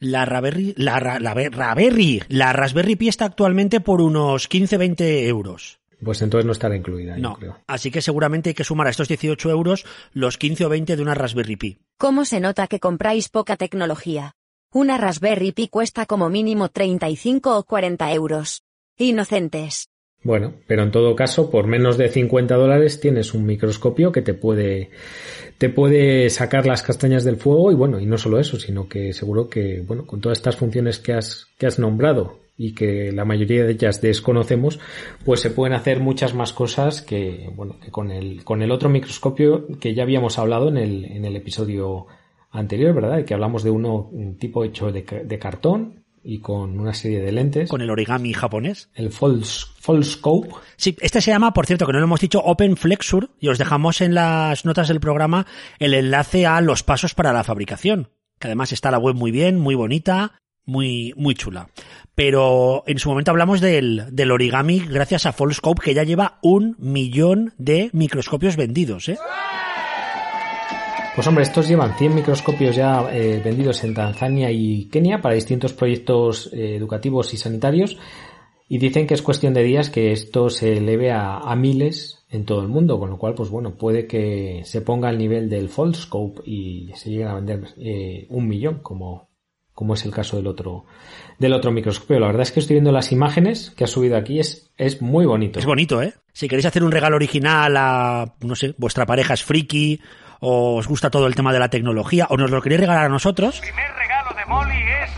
La 0.00 0.24
Raspberry, 0.24 0.74
la, 0.76 1.00
Ra- 1.00 1.18
la 1.20 1.34
Be- 1.34 1.50
Raspberry, 1.50 2.22
la 2.28 2.52
Raspberry 2.52 2.96
Pi 2.96 3.08
está 3.08 3.24
actualmente 3.24 3.80
por 3.80 4.00
unos 4.00 4.48
15-20 4.48 5.26
euros. 5.26 5.80
Pues 6.04 6.22
entonces 6.22 6.46
no 6.46 6.52
estará 6.52 6.76
incluida, 6.76 7.16
yo 7.16 7.22
No, 7.22 7.34
creo. 7.36 7.56
así 7.66 7.90
que 7.90 8.00
seguramente 8.02 8.50
hay 8.50 8.54
que 8.54 8.62
sumar 8.62 8.86
a 8.86 8.90
estos 8.90 9.08
18 9.08 9.50
euros 9.50 9.84
los 10.12 10.38
15 10.38 10.64
o 10.66 10.68
20 10.68 10.94
de 10.96 11.02
una 11.02 11.14
Raspberry 11.14 11.56
Pi. 11.56 11.78
¿Cómo 11.98 12.24
se 12.24 12.38
nota 12.38 12.68
que 12.68 12.78
compráis 12.78 13.28
poca 13.28 13.56
tecnología? 13.56 14.36
Una 14.72 14.96
Raspberry 14.98 15.50
Pi 15.50 15.66
cuesta 15.68 16.06
como 16.06 16.28
mínimo 16.30 16.68
35 16.68 17.56
o 17.58 17.64
40 17.64 18.12
euros. 18.12 18.62
Inocentes. 18.96 19.88
Bueno, 20.24 20.54
pero 20.66 20.82
en 20.82 20.90
todo 20.90 21.14
caso, 21.14 21.48
por 21.50 21.66
menos 21.66 21.96
de 21.96 22.08
50 22.08 22.56
dólares 22.56 23.00
tienes 23.00 23.34
un 23.34 23.46
microscopio 23.46 24.10
que 24.10 24.20
te 24.20 24.34
puede, 24.34 24.90
te 25.58 25.68
puede 25.68 26.28
sacar 26.28 26.66
las 26.66 26.82
castañas 26.82 27.22
del 27.22 27.36
fuego 27.36 27.70
y 27.70 27.76
bueno, 27.76 28.00
y 28.00 28.06
no 28.06 28.18
solo 28.18 28.40
eso, 28.40 28.58
sino 28.58 28.88
que 28.88 29.12
seguro 29.12 29.48
que, 29.48 29.82
bueno, 29.86 30.06
con 30.06 30.20
todas 30.20 30.38
estas 30.38 30.56
funciones 30.56 30.98
que 30.98 31.12
has, 31.12 31.46
que 31.56 31.66
has 31.66 31.78
nombrado 31.78 32.40
y 32.56 32.74
que 32.74 33.12
la 33.12 33.24
mayoría 33.24 33.64
de 33.64 33.72
ellas 33.72 34.00
desconocemos, 34.00 34.80
pues 35.24 35.38
se 35.38 35.50
pueden 35.50 35.74
hacer 35.74 36.00
muchas 36.00 36.34
más 36.34 36.52
cosas 36.52 37.00
que, 37.00 37.48
bueno, 37.54 37.76
que 37.80 37.92
con 37.92 38.10
el, 38.10 38.42
con 38.42 38.62
el 38.62 38.72
otro 38.72 38.88
microscopio 38.88 39.68
que 39.78 39.94
ya 39.94 40.02
habíamos 40.02 40.40
hablado 40.40 40.68
en 40.68 40.78
el, 40.78 41.04
en 41.04 41.24
el 41.24 41.36
episodio 41.36 42.06
anterior, 42.50 42.92
¿verdad? 42.92 43.24
Que 43.24 43.34
hablamos 43.34 43.62
de 43.62 43.70
uno 43.70 44.08
un 44.10 44.36
tipo 44.36 44.64
hecho 44.64 44.90
de, 44.90 45.02
de 45.24 45.38
cartón 45.38 46.02
y 46.22 46.40
con 46.40 46.78
una 46.78 46.94
serie 46.94 47.20
de 47.20 47.32
lentes. 47.32 47.70
Con 47.70 47.80
el 47.80 47.90
origami 47.90 48.32
japonés. 48.32 48.90
El 48.94 49.10
False, 49.10 49.66
Scope. 50.02 50.50
Sí, 50.76 50.96
este 51.00 51.20
se 51.20 51.30
llama, 51.30 51.52
por 51.52 51.66
cierto, 51.66 51.86
que 51.86 51.92
no 51.92 51.98
lo 51.98 52.04
hemos 52.04 52.20
dicho, 52.20 52.40
Open 52.40 52.76
Flexure, 52.76 53.28
y 53.40 53.48
os 53.48 53.58
dejamos 53.58 54.00
en 54.00 54.14
las 54.14 54.64
notas 54.64 54.88
del 54.88 55.00
programa 55.00 55.46
el 55.78 55.94
enlace 55.94 56.46
a 56.46 56.60
los 56.60 56.82
pasos 56.82 57.14
para 57.14 57.32
la 57.32 57.44
fabricación. 57.44 58.10
Que 58.38 58.48
además 58.48 58.72
está 58.72 58.90
la 58.90 58.98
web 58.98 59.14
muy 59.14 59.30
bien, 59.30 59.58
muy 59.58 59.74
bonita, 59.74 60.40
muy, 60.64 61.14
muy 61.16 61.34
chula. 61.34 61.68
Pero 62.14 62.84
en 62.86 62.98
su 62.98 63.08
momento 63.08 63.30
hablamos 63.30 63.60
del, 63.60 64.04
del 64.12 64.30
origami 64.30 64.80
gracias 64.80 65.26
a 65.26 65.32
Foldscope, 65.32 65.82
que 65.82 65.94
ya 65.94 66.04
lleva 66.04 66.38
un 66.42 66.76
millón 66.78 67.54
de 67.58 67.90
microscopios 67.92 68.56
vendidos, 68.56 69.08
¿eh? 69.08 69.18
Pues 71.18 71.26
hombre, 71.26 71.42
estos 71.42 71.66
llevan 71.66 71.98
100 71.98 72.14
microscopios 72.14 72.76
ya 72.76 73.08
eh, 73.12 73.42
vendidos 73.44 73.82
en 73.82 73.92
Tanzania 73.92 74.52
y 74.52 74.84
Kenia 74.84 75.20
para 75.20 75.34
distintos 75.34 75.72
proyectos 75.72 76.48
eh, 76.52 76.76
educativos 76.76 77.34
y 77.34 77.36
sanitarios 77.36 77.98
y 78.68 78.78
dicen 78.78 79.04
que 79.04 79.14
es 79.14 79.22
cuestión 79.22 79.52
de 79.52 79.64
días 79.64 79.90
que 79.90 80.12
esto 80.12 80.48
se 80.48 80.76
eleve 80.76 81.10
a, 81.10 81.38
a 81.38 81.56
miles 81.56 82.24
en 82.30 82.44
todo 82.44 82.62
el 82.62 82.68
mundo, 82.68 83.00
con 83.00 83.10
lo 83.10 83.18
cual, 83.18 83.34
pues 83.34 83.50
bueno, 83.50 83.74
puede 83.74 84.06
que 84.06 84.62
se 84.64 84.80
ponga 84.80 85.08
al 85.08 85.18
nivel 85.18 85.50
del 85.50 85.68
Foldscope 85.68 86.42
y 86.48 86.92
se 86.94 87.10
lleguen 87.10 87.26
a 87.26 87.34
vender 87.34 87.64
eh, 87.78 88.28
un 88.28 88.46
millón, 88.46 88.78
como, 88.78 89.28
como 89.72 89.94
es 89.94 90.04
el 90.04 90.12
caso 90.12 90.36
del 90.36 90.46
otro, 90.46 90.84
del 91.40 91.52
otro 91.52 91.72
microscopio. 91.72 92.20
La 92.20 92.28
verdad 92.28 92.42
es 92.42 92.52
que 92.52 92.60
estoy 92.60 92.74
viendo 92.74 92.92
las 92.92 93.10
imágenes 93.10 93.70
que 93.70 93.82
ha 93.82 93.88
subido 93.88 94.16
aquí, 94.16 94.38
es, 94.38 94.70
es 94.76 95.02
muy 95.02 95.26
bonito. 95.26 95.58
Es 95.58 95.66
bonito, 95.66 96.00
¿eh? 96.00 96.14
Si 96.32 96.46
queréis 96.46 96.66
hacer 96.66 96.84
un 96.84 96.92
regalo 96.92 97.16
original 97.16 97.76
a, 97.76 98.36
no 98.42 98.54
sé, 98.54 98.76
vuestra 98.78 99.04
pareja 99.04 99.34
es 99.34 99.42
friki, 99.42 99.98
o 100.40 100.76
os 100.76 100.86
gusta 100.86 101.10
todo 101.10 101.26
el 101.26 101.34
tema 101.34 101.52
de 101.52 101.58
la 101.58 101.68
tecnología, 101.68 102.26
o 102.30 102.36
nos 102.36 102.50
lo 102.50 102.60
queréis 102.60 102.80
regalar 102.80 103.06
a 103.06 103.08
nosotros, 103.08 103.60
primer 103.60 103.92
regalo 103.94 104.30
de 104.36 104.44
Molly 104.46 104.82
es 105.04 105.10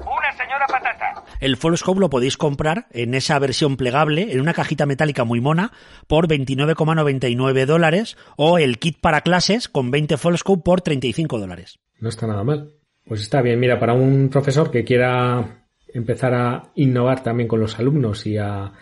una 0.00 0.32
señora 0.36 0.66
patata. 0.66 1.24
el 1.40 1.56
Foldscope 1.56 2.00
lo 2.00 2.10
podéis 2.10 2.36
comprar 2.36 2.86
en 2.90 3.14
esa 3.14 3.38
versión 3.38 3.76
plegable, 3.76 4.32
en 4.32 4.40
una 4.40 4.54
cajita 4.54 4.86
metálica 4.86 5.24
muy 5.24 5.40
mona, 5.40 5.72
por 6.06 6.28
29,99 6.28 7.66
dólares, 7.66 8.16
o 8.36 8.58
el 8.58 8.78
kit 8.78 9.00
para 9.00 9.20
clases 9.20 9.68
con 9.68 9.90
20 9.90 10.16
Foldscope 10.16 10.62
por 10.62 10.80
35 10.80 11.38
dólares. 11.38 11.78
No 12.00 12.08
está 12.08 12.26
nada 12.26 12.44
mal. 12.44 12.72
Pues 13.06 13.20
está 13.20 13.40
bien, 13.40 13.60
mira, 13.60 13.78
para 13.78 13.92
un 13.92 14.28
profesor 14.28 14.70
que 14.70 14.84
quiera 14.84 15.66
empezar 15.94 16.34
a 16.34 16.72
innovar 16.74 17.22
también 17.22 17.48
con 17.48 17.60
los 17.60 17.78
alumnos 17.78 18.26
y 18.26 18.36
a, 18.36 18.72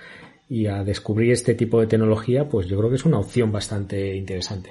y 0.48 0.66
a 0.66 0.82
descubrir 0.82 1.32
este 1.32 1.54
tipo 1.54 1.80
de 1.80 1.86
tecnología, 1.86 2.48
pues 2.48 2.66
yo 2.66 2.78
creo 2.78 2.88
que 2.88 2.96
es 2.96 3.04
una 3.04 3.18
opción 3.18 3.52
bastante 3.52 4.16
interesante. 4.16 4.70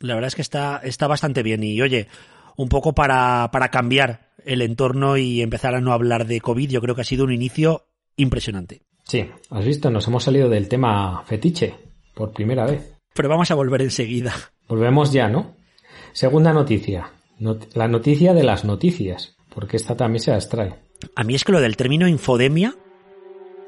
La 0.00 0.14
verdad 0.14 0.28
es 0.28 0.34
que 0.34 0.42
está, 0.42 0.80
está 0.82 1.06
bastante 1.06 1.42
bien 1.42 1.62
y 1.62 1.80
oye, 1.80 2.08
un 2.56 2.68
poco 2.68 2.94
para, 2.94 3.48
para 3.52 3.68
cambiar 3.68 4.30
el 4.44 4.62
entorno 4.62 5.16
y 5.16 5.42
empezar 5.42 5.74
a 5.74 5.80
no 5.80 5.92
hablar 5.92 6.26
de 6.26 6.40
COVID, 6.40 6.70
yo 6.70 6.80
creo 6.80 6.94
que 6.94 7.02
ha 7.02 7.04
sido 7.04 7.24
un 7.24 7.32
inicio 7.32 7.86
impresionante. 8.16 8.82
Sí, 9.04 9.28
has 9.50 9.64
visto, 9.64 9.90
nos 9.90 10.06
hemos 10.08 10.24
salido 10.24 10.48
del 10.48 10.68
tema 10.68 11.22
fetiche 11.26 11.74
por 12.14 12.32
primera 12.32 12.64
vez. 12.66 12.94
Pero 13.14 13.28
vamos 13.28 13.50
a 13.50 13.54
volver 13.54 13.82
enseguida. 13.82 14.32
Volvemos 14.68 15.12
ya, 15.12 15.28
¿no? 15.28 15.56
Segunda 16.12 16.52
noticia. 16.52 17.10
Not- 17.38 17.74
la 17.74 17.88
noticia 17.88 18.34
de 18.34 18.44
las 18.44 18.64
noticias, 18.64 19.36
porque 19.54 19.76
esta 19.76 19.96
también 19.96 20.20
se 20.22 20.30
las 20.30 20.48
trae. 20.48 20.74
A 21.16 21.24
mí 21.24 21.34
es 21.34 21.44
que 21.44 21.52
lo 21.52 21.60
del 21.60 21.76
término 21.76 22.06
infodemia 22.08 22.74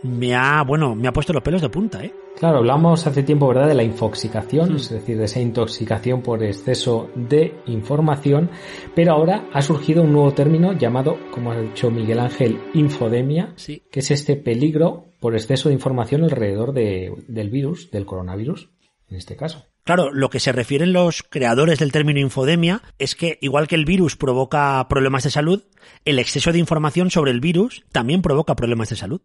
me 0.02 0.34
ha, 0.34 0.62
bueno, 0.62 0.94
me 0.94 1.08
ha 1.08 1.12
puesto 1.12 1.32
los 1.32 1.42
pelos 1.42 1.62
de 1.62 1.68
punta, 1.68 2.04
¿eh? 2.04 2.12
Claro, 2.38 2.58
hablamos 2.58 3.06
hace 3.06 3.22
tiempo, 3.22 3.46
¿verdad?, 3.48 3.68
de 3.68 3.74
la 3.74 3.82
infoxicación, 3.84 4.76
es 4.76 4.88
decir, 4.88 5.18
de 5.18 5.24
esa 5.26 5.40
intoxicación 5.40 6.22
por 6.22 6.42
exceso 6.42 7.10
de 7.14 7.54
información, 7.66 8.50
pero 8.94 9.12
ahora 9.12 9.48
ha 9.52 9.62
surgido 9.62 10.02
un 10.02 10.12
nuevo 10.12 10.32
término 10.32 10.72
llamado, 10.72 11.18
como 11.30 11.52
ha 11.52 11.60
dicho 11.60 11.90
Miguel 11.90 12.18
Ángel, 12.20 12.58
infodemia, 12.74 13.52
Sí. 13.56 13.82
que 13.90 14.00
es 14.00 14.10
este 14.10 14.36
peligro 14.36 15.04
por 15.20 15.34
exceso 15.34 15.68
de 15.68 15.74
información 15.74 16.24
alrededor 16.24 16.72
de- 16.72 17.12
del 17.28 17.50
virus, 17.50 17.90
del 17.90 18.06
coronavirus, 18.06 18.70
en 19.08 19.16
este 19.16 19.36
caso. 19.36 19.66
Claro, 19.84 20.12
lo 20.12 20.30
que 20.30 20.40
se 20.40 20.52
refieren 20.52 20.92
los 20.92 21.22
creadores 21.22 21.80
del 21.80 21.92
término 21.92 22.18
infodemia 22.20 22.82
es 22.98 23.14
que, 23.14 23.38
igual 23.40 23.66
que 23.68 23.74
el 23.74 23.84
virus 23.84 24.16
provoca 24.16 24.84
problemas 24.88 25.24
de 25.24 25.30
salud, 25.30 25.64
el 26.04 26.18
exceso 26.18 26.52
de 26.52 26.58
información 26.60 27.10
sobre 27.10 27.32
el 27.32 27.40
virus 27.40 27.84
también 27.92 28.22
provoca 28.22 28.54
problemas 28.56 28.88
de 28.90 28.96
salud. 28.96 29.20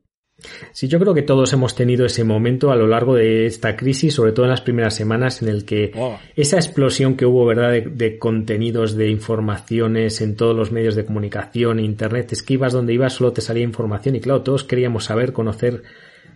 Sí, 0.71 0.87
yo 0.87 0.99
creo 0.99 1.15
que 1.15 1.23
todos 1.23 1.51
hemos 1.53 1.73
tenido 1.73 2.05
ese 2.05 2.23
momento 2.23 2.71
a 2.71 2.75
lo 2.75 2.87
largo 2.87 3.15
de 3.15 3.47
esta 3.47 3.75
crisis, 3.75 4.13
sobre 4.13 4.33
todo 4.33 4.45
en 4.45 4.51
las 4.51 4.61
primeras 4.61 4.93
semanas, 4.93 5.41
en 5.41 5.49
el 5.49 5.65
que 5.65 5.91
Oh. 5.95 6.19
esa 6.35 6.57
explosión 6.57 7.17
que 7.17 7.25
hubo, 7.25 7.45
¿verdad?, 7.45 7.71
de, 7.71 7.81
de 7.81 8.19
contenidos, 8.19 8.95
de 8.95 9.09
informaciones 9.09 10.21
en 10.21 10.35
todos 10.35 10.55
los 10.55 10.71
medios 10.71 10.95
de 10.95 11.05
comunicación, 11.05 11.79
internet, 11.79 12.33
es 12.33 12.43
que 12.43 12.53
ibas 12.53 12.73
donde 12.73 12.93
ibas, 12.93 13.13
solo 13.13 13.33
te 13.33 13.41
salía 13.41 13.63
información 13.63 14.15
y 14.15 14.19
claro, 14.21 14.43
todos 14.43 14.63
queríamos 14.63 15.05
saber, 15.05 15.33
conocer 15.33 15.81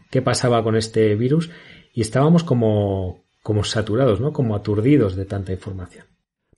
qué 0.09 0.21
pasaba 0.21 0.63
con 0.63 0.75
este 0.75 1.15
virus 1.15 1.51
y 1.93 2.01
estábamos 2.01 2.43
como, 2.43 3.23
como 3.43 3.63
saturados, 3.63 4.19
¿no?, 4.19 4.33
como 4.33 4.55
aturdidos 4.55 5.15
de 5.15 5.25
tanta 5.25 5.51
información. 5.51 6.05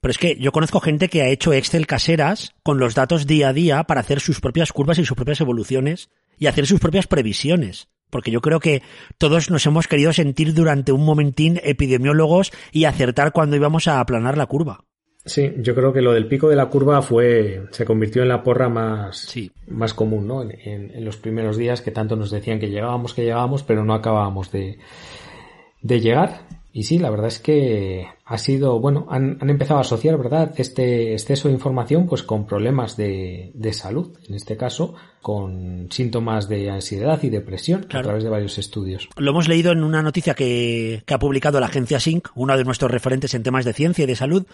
Pero 0.00 0.10
es 0.12 0.18
que 0.18 0.36
yo 0.36 0.52
conozco 0.52 0.80
gente 0.80 1.08
que 1.08 1.22
ha 1.22 1.28
hecho 1.28 1.52
Excel 1.52 1.86
caseras 1.86 2.54
con 2.62 2.78
los 2.78 2.94
datos 2.94 3.26
día 3.26 3.48
a 3.48 3.52
día 3.52 3.84
para 3.84 4.00
hacer 4.00 4.20
sus 4.20 4.40
propias 4.40 4.72
curvas 4.72 4.98
y 4.98 5.04
sus 5.04 5.16
propias 5.16 5.40
evoluciones 5.40 6.10
y 6.38 6.46
hacer 6.46 6.66
sus 6.66 6.80
propias 6.80 7.06
previsiones. 7.06 7.88
Porque 8.10 8.30
yo 8.30 8.40
creo 8.40 8.60
que 8.60 8.82
todos 9.18 9.50
nos 9.50 9.66
hemos 9.66 9.88
querido 9.88 10.12
sentir 10.12 10.54
durante 10.54 10.92
un 10.92 11.04
momentín 11.04 11.60
epidemiólogos 11.64 12.52
y 12.70 12.84
acertar 12.84 13.32
cuando 13.32 13.56
íbamos 13.56 13.88
a 13.88 13.98
aplanar 14.00 14.38
la 14.38 14.46
curva. 14.46 14.84
Sí, 15.26 15.52
yo 15.58 15.74
creo 15.74 15.92
que 15.94 16.02
lo 16.02 16.12
del 16.12 16.28
pico 16.28 16.48
de 16.50 16.54
la 16.56 16.66
curva 16.66 17.00
fue, 17.00 17.62
se 17.70 17.86
convirtió 17.86 18.22
en 18.22 18.28
la 18.28 18.42
porra 18.42 18.68
más, 18.68 19.18
Sí. 19.20 19.50
más 19.66 19.94
común, 19.94 20.26
¿no? 20.28 20.42
En, 20.42 20.50
en- 20.60 20.90
en 20.94 21.04
los 21.04 21.16
primeros 21.16 21.56
días 21.56 21.80
que 21.80 21.90
tanto 21.90 22.14
nos 22.14 22.30
decían 22.30 22.60
que 22.60 22.68
llegábamos, 22.68 23.14
que 23.14 23.22
llegábamos, 23.22 23.62
pero 23.62 23.84
no 23.86 23.94
acabábamos 23.94 24.52
de, 24.52 24.78
de 25.80 26.00
llegar. 26.00 26.46
Y 26.76 26.82
sí, 26.82 26.98
la 26.98 27.08
verdad 27.08 27.28
es 27.28 27.38
que 27.38 28.08
ha 28.24 28.36
sido, 28.36 28.80
bueno, 28.80 29.06
han, 29.08 29.38
han, 29.40 29.48
empezado 29.48 29.78
a 29.78 29.82
asociar, 29.82 30.18
¿verdad?, 30.18 30.52
este 30.56 31.12
exceso 31.12 31.46
de 31.46 31.54
información 31.54 32.08
pues 32.08 32.24
con 32.24 32.46
problemas 32.48 32.96
de, 32.96 33.52
de 33.54 33.72
salud, 33.72 34.18
en 34.28 34.34
este 34.34 34.56
caso, 34.56 34.92
con 35.22 35.86
síntomas 35.92 36.48
de 36.48 36.70
ansiedad 36.70 37.22
y 37.22 37.30
depresión 37.30 37.84
claro. 37.84 38.00
a 38.00 38.02
través 38.02 38.24
de 38.24 38.30
varios 38.30 38.58
estudios. 38.58 39.08
Lo 39.16 39.30
hemos 39.30 39.46
leído 39.46 39.70
en 39.70 39.84
una 39.84 40.02
noticia 40.02 40.34
que, 40.34 41.04
que 41.06 41.14
ha 41.14 41.18
publicado 41.20 41.60
la 41.60 41.66
agencia 41.66 42.00
SYNC, 42.00 42.30
uno 42.34 42.56
de 42.56 42.64
nuestros 42.64 42.90
referentes 42.90 43.34
en 43.34 43.44
temas 43.44 43.64
de 43.64 43.72
ciencia 43.72 44.02
y 44.02 44.08
de 44.08 44.16
salud, 44.16 44.44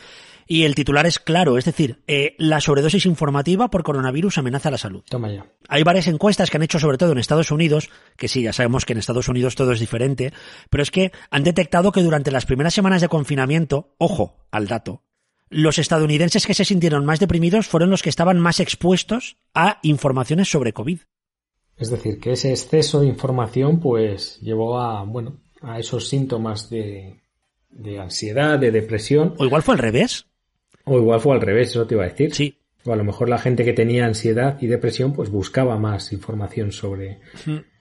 y 0.53 0.65
el 0.65 0.75
titular 0.75 1.07
es 1.07 1.21
claro, 1.21 1.59
es 1.59 1.65
decir, 1.65 2.03
eh, 2.09 2.35
la 2.37 2.61
sobredosis 2.61 3.07
informativa 3.07 3.71
por 3.71 3.85
coronavirus 3.85 4.39
amenaza 4.39 4.73
la 4.73 4.79
salud. 4.79 5.05
Toma 5.09 5.33
ya. 5.33 5.47
Hay 5.69 5.85
varias 5.85 6.09
encuestas 6.09 6.51
que 6.51 6.57
han 6.57 6.65
hecho 6.65 6.81
sobre 6.81 6.99
todo 6.99 7.13
en 7.13 7.19
Estados 7.19 7.53
Unidos, 7.53 7.89
que 8.17 8.27
sí, 8.27 8.43
ya 8.43 8.53
sabemos 8.53 8.85
que 8.85 8.93
en 8.93 8.99
Estados 8.99 9.29
Unidos 9.29 9.55
todo 9.55 9.71
es 9.71 9.79
diferente, 9.79 10.33
pero 10.69 10.83
es 10.83 10.91
que 10.91 11.13
han 11.31 11.45
detectado 11.45 11.93
que 11.93 12.03
durante 12.03 12.33
las 12.33 12.47
primeras 12.47 12.75
semanas 12.75 13.01
de 13.01 13.07
confinamiento, 13.07 13.95
ojo 13.97 14.45
al 14.51 14.67
dato, 14.67 15.05
los 15.51 15.79
estadounidenses 15.79 16.49
que 16.49 16.55
se 16.55 16.65
sintieron 16.65 17.05
más 17.05 17.21
deprimidos 17.21 17.69
fueron 17.69 17.91
los 17.91 18.03
que 18.03 18.11
estaban 18.11 18.41
más 18.41 18.59
expuestos 18.59 19.37
a 19.55 19.79
informaciones 19.83 20.51
sobre 20.51 20.73
COVID. 20.73 20.99
Es 21.77 21.91
decir, 21.91 22.19
que 22.19 22.33
ese 22.33 22.51
exceso 22.51 22.99
de 22.99 23.07
información 23.07 23.79
pues 23.79 24.41
llevó 24.41 24.81
a, 24.81 25.05
bueno, 25.05 25.37
a 25.63 25.79
esos 25.79 26.09
síntomas 26.09 26.69
de, 26.71 27.21
de 27.71 28.01
ansiedad, 28.01 28.59
de 28.59 28.73
depresión. 28.73 29.37
O 29.39 29.45
igual 29.45 29.63
fue 29.63 29.75
al 29.75 29.79
revés. 29.79 30.27
O 30.91 30.99
igual 30.99 31.21
fue 31.21 31.37
al 31.37 31.41
revés, 31.41 31.69
eso 31.71 31.87
te 31.87 31.95
iba 31.95 32.03
a 32.03 32.09
decir. 32.09 32.35
Sí. 32.35 32.59
O 32.85 32.93
a 32.93 32.97
lo 32.97 33.05
mejor 33.05 33.29
la 33.29 33.39
gente 33.39 33.65
que 33.65 33.73
tenía 33.73 34.07
ansiedad 34.07 34.59
y 34.61 34.67
depresión 34.67 35.13
pues 35.13 35.31
buscaba 35.31 35.79
más 35.79 36.13
información 36.13 36.73
sobre, 36.73 37.21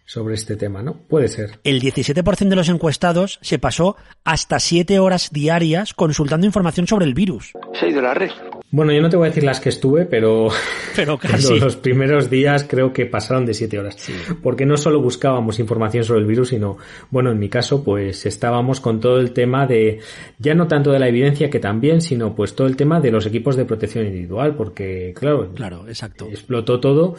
sobre 0.06 0.36
este 0.36 0.56
tema, 0.56 0.84
¿no? 0.84 0.94
Puede 1.08 1.28
ser. 1.28 1.60
El 1.64 1.82
17% 1.82 2.50
de 2.50 2.56
los 2.56 2.70
encuestados 2.70 3.40
se 3.42 3.58
pasó 3.58 3.96
hasta 4.24 4.60
7 4.60 5.00
horas 5.00 5.32
diarias 5.32 5.96
consultando 5.96 6.46
información 6.46 6.86
sobre 6.86 7.06
el 7.06 7.16
virus. 7.16 7.54
Se 7.80 7.88
ha 7.88 7.90
ido 7.90 8.02
la 8.02 8.14
red. 8.14 8.30
Bueno, 8.72 8.94
yo 8.94 9.02
no 9.02 9.10
te 9.10 9.18
voy 9.18 9.26
a 9.26 9.30
decir 9.30 9.44
las 9.44 9.60
que 9.60 9.70
estuve, 9.70 10.06
pero, 10.06 10.50
pero 10.96 11.18
casi. 11.18 11.60
los 11.60 11.76
primeros 11.76 12.30
días 12.30 12.66
creo 12.70 12.94
que 12.94 13.06
pasaron 13.06 13.46
de 13.46 13.54
7 13.54 13.80
horas. 13.80 13.96
Sí. 13.98 14.14
Porque 14.44 14.66
no 14.66 14.78
solo 14.78 15.02
buscábamos 15.02 15.60
información 15.60 16.04
sobre 16.04 16.22
el 16.22 16.28
virus, 16.28 16.50
sino, 16.50 16.78
bueno, 17.10 17.32
en 17.32 17.40
mi 17.40 17.50
caso, 17.50 17.84
pues 17.84 18.26
estábamos 18.26 18.80
con 18.80 19.00
todo 19.00 19.20
el 19.20 19.32
tema 19.32 19.66
de, 19.66 20.00
ya 20.38 20.54
no 20.54 20.68
tanto 20.68 20.92
de 20.92 21.00
la 21.00 21.08
evidencia 21.08 21.50
que 21.50 21.60
también, 21.60 22.02
sino 22.02 22.36
pues 22.36 22.56
todo 22.56 22.68
el 22.68 22.76
tema 22.76 23.00
de 23.00 23.12
los 23.12 23.26
equipos 23.26 23.56
de 23.56 23.66
protección 23.66 24.06
individual, 24.06 24.56
porque, 24.56 25.14
claro, 25.16 25.52
claro, 25.54 25.88
exacto. 25.88 26.28
explotó 26.30 26.80
todo 26.80 27.16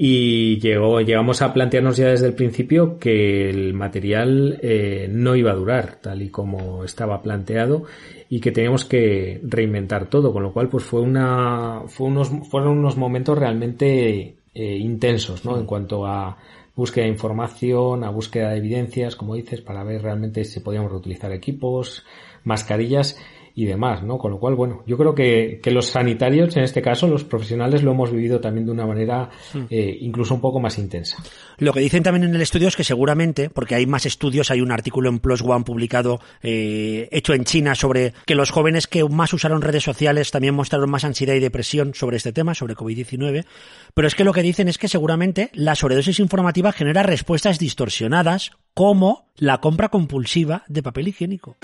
y 0.00 0.60
llegó, 0.60 1.00
llegamos 1.00 1.42
a 1.42 1.52
plantearnos 1.52 1.96
ya 1.96 2.06
desde 2.06 2.26
el 2.26 2.34
principio 2.34 2.98
que 3.00 3.50
el 3.50 3.74
material 3.74 4.58
eh, 4.62 5.08
no 5.10 5.34
iba 5.34 5.50
a 5.50 5.54
durar 5.54 5.98
tal 6.00 6.22
y 6.22 6.28
como 6.28 6.84
estaba 6.84 7.20
planteado 7.20 7.82
y 8.28 8.40
que 8.40 8.52
teníamos 8.52 8.84
que 8.84 9.40
reinventar 9.42 10.08
todo, 10.08 10.32
con 10.32 10.42
lo 10.42 10.52
cual 10.52 10.68
pues 10.68 10.84
fue 10.88 11.02
una 11.02 11.82
fue 11.86 12.06
unos 12.06 12.30
fueron 12.48 12.78
unos 12.78 12.96
momentos 12.96 13.36
realmente 13.36 14.36
eh, 14.54 14.76
intensos, 14.78 15.44
¿no? 15.44 15.58
En 15.58 15.66
cuanto 15.66 16.06
a 16.06 16.38
búsqueda 16.74 17.04
de 17.04 17.10
información, 17.10 18.04
a 18.04 18.10
búsqueda 18.10 18.50
de 18.50 18.56
evidencias, 18.56 19.14
como 19.14 19.34
dices, 19.34 19.60
para 19.60 19.84
ver 19.84 20.00
realmente 20.00 20.44
si 20.44 20.60
podíamos 20.60 20.90
reutilizar 20.90 21.30
equipos, 21.32 22.06
mascarillas 22.42 23.18
y 23.58 23.66
demás, 23.66 24.04
¿no? 24.04 24.18
Con 24.18 24.30
lo 24.30 24.38
cual, 24.38 24.54
bueno, 24.54 24.84
yo 24.86 24.96
creo 24.96 25.16
que, 25.16 25.58
que 25.60 25.72
los 25.72 25.86
sanitarios, 25.86 26.56
en 26.56 26.62
este 26.62 26.80
caso, 26.80 27.08
los 27.08 27.24
profesionales, 27.24 27.82
lo 27.82 27.90
hemos 27.90 28.12
vivido 28.12 28.40
también 28.40 28.66
de 28.66 28.70
una 28.70 28.86
manera 28.86 29.30
eh, 29.68 29.98
incluso 30.00 30.36
un 30.36 30.40
poco 30.40 30.60
más 30.60 30.78
intensa. 30.78 31.16
Lo 31.56 31.72
que 31.72 31.80
dicen 31.80 32.04
también 32.04 32.22
en 32.22 32.36
el 32.36 32.40
estudio 32.40 32.68
es 32.68 32.76
que 32.76 32.84
seguramente, 32.84 33.50
porque 33.50 33.74
hay 33.74 33.84
más 33.84 34.06
estudios, 34.06 34.52
hay 34.52 34.60
un 34.60 34.70
artículo 34.70 35.08
en 35.08 35.18
Plus 35.18 35.42
One 35.42 35.64
publicado, 35.64 36.20
eh, 36.40 37.08
hecho 37.10 37.34
en 37.34 37.42
China, 37.42 37.74
sobre 37.74 38.12
que 38.26 38.36
los 38.36 38.52
jóvenes 38.52 38.86
que 38.86 39.02
más 39.02 39.32
usaron 39.32 39.60
redes 39.60 39.82
sociales 39.82 40.30
también 40.30 40.54
mostraron 40.54 40.88
más 40.88 41.02
ansiedad 41.02 41.34
y 41.34 41.40
depresión 41.40 41.94
sobre 41.94 42.18
este 42.18 42.32
tema, 42.32 42.54
sobre 42.54 42.76
COVID-19, 42.76 43.44
pero 43.92 44.06
es 44.06 44.14
que 44.14 44.22
lo 44.22 44.32
que 44.32 44.42
dicen 44.42 44.68
es 44.68 44.78
que 44.78 44.86
seguramente 44.86 45.50
la 45.52 45.74
sobredosis 45.74 46.20
informativa 46.20 46.70
genera 46.70 47.02
respuestas 47.02 47.58
distorsionadas, 47.58 48.52
como 48.72 49.26
la 49.34 49.58
compra 49.58 49.88
compulsiva 49.88 50.62
de 50.68 50.84
papel 50.84 51.08
higiénico. 51.08 51.56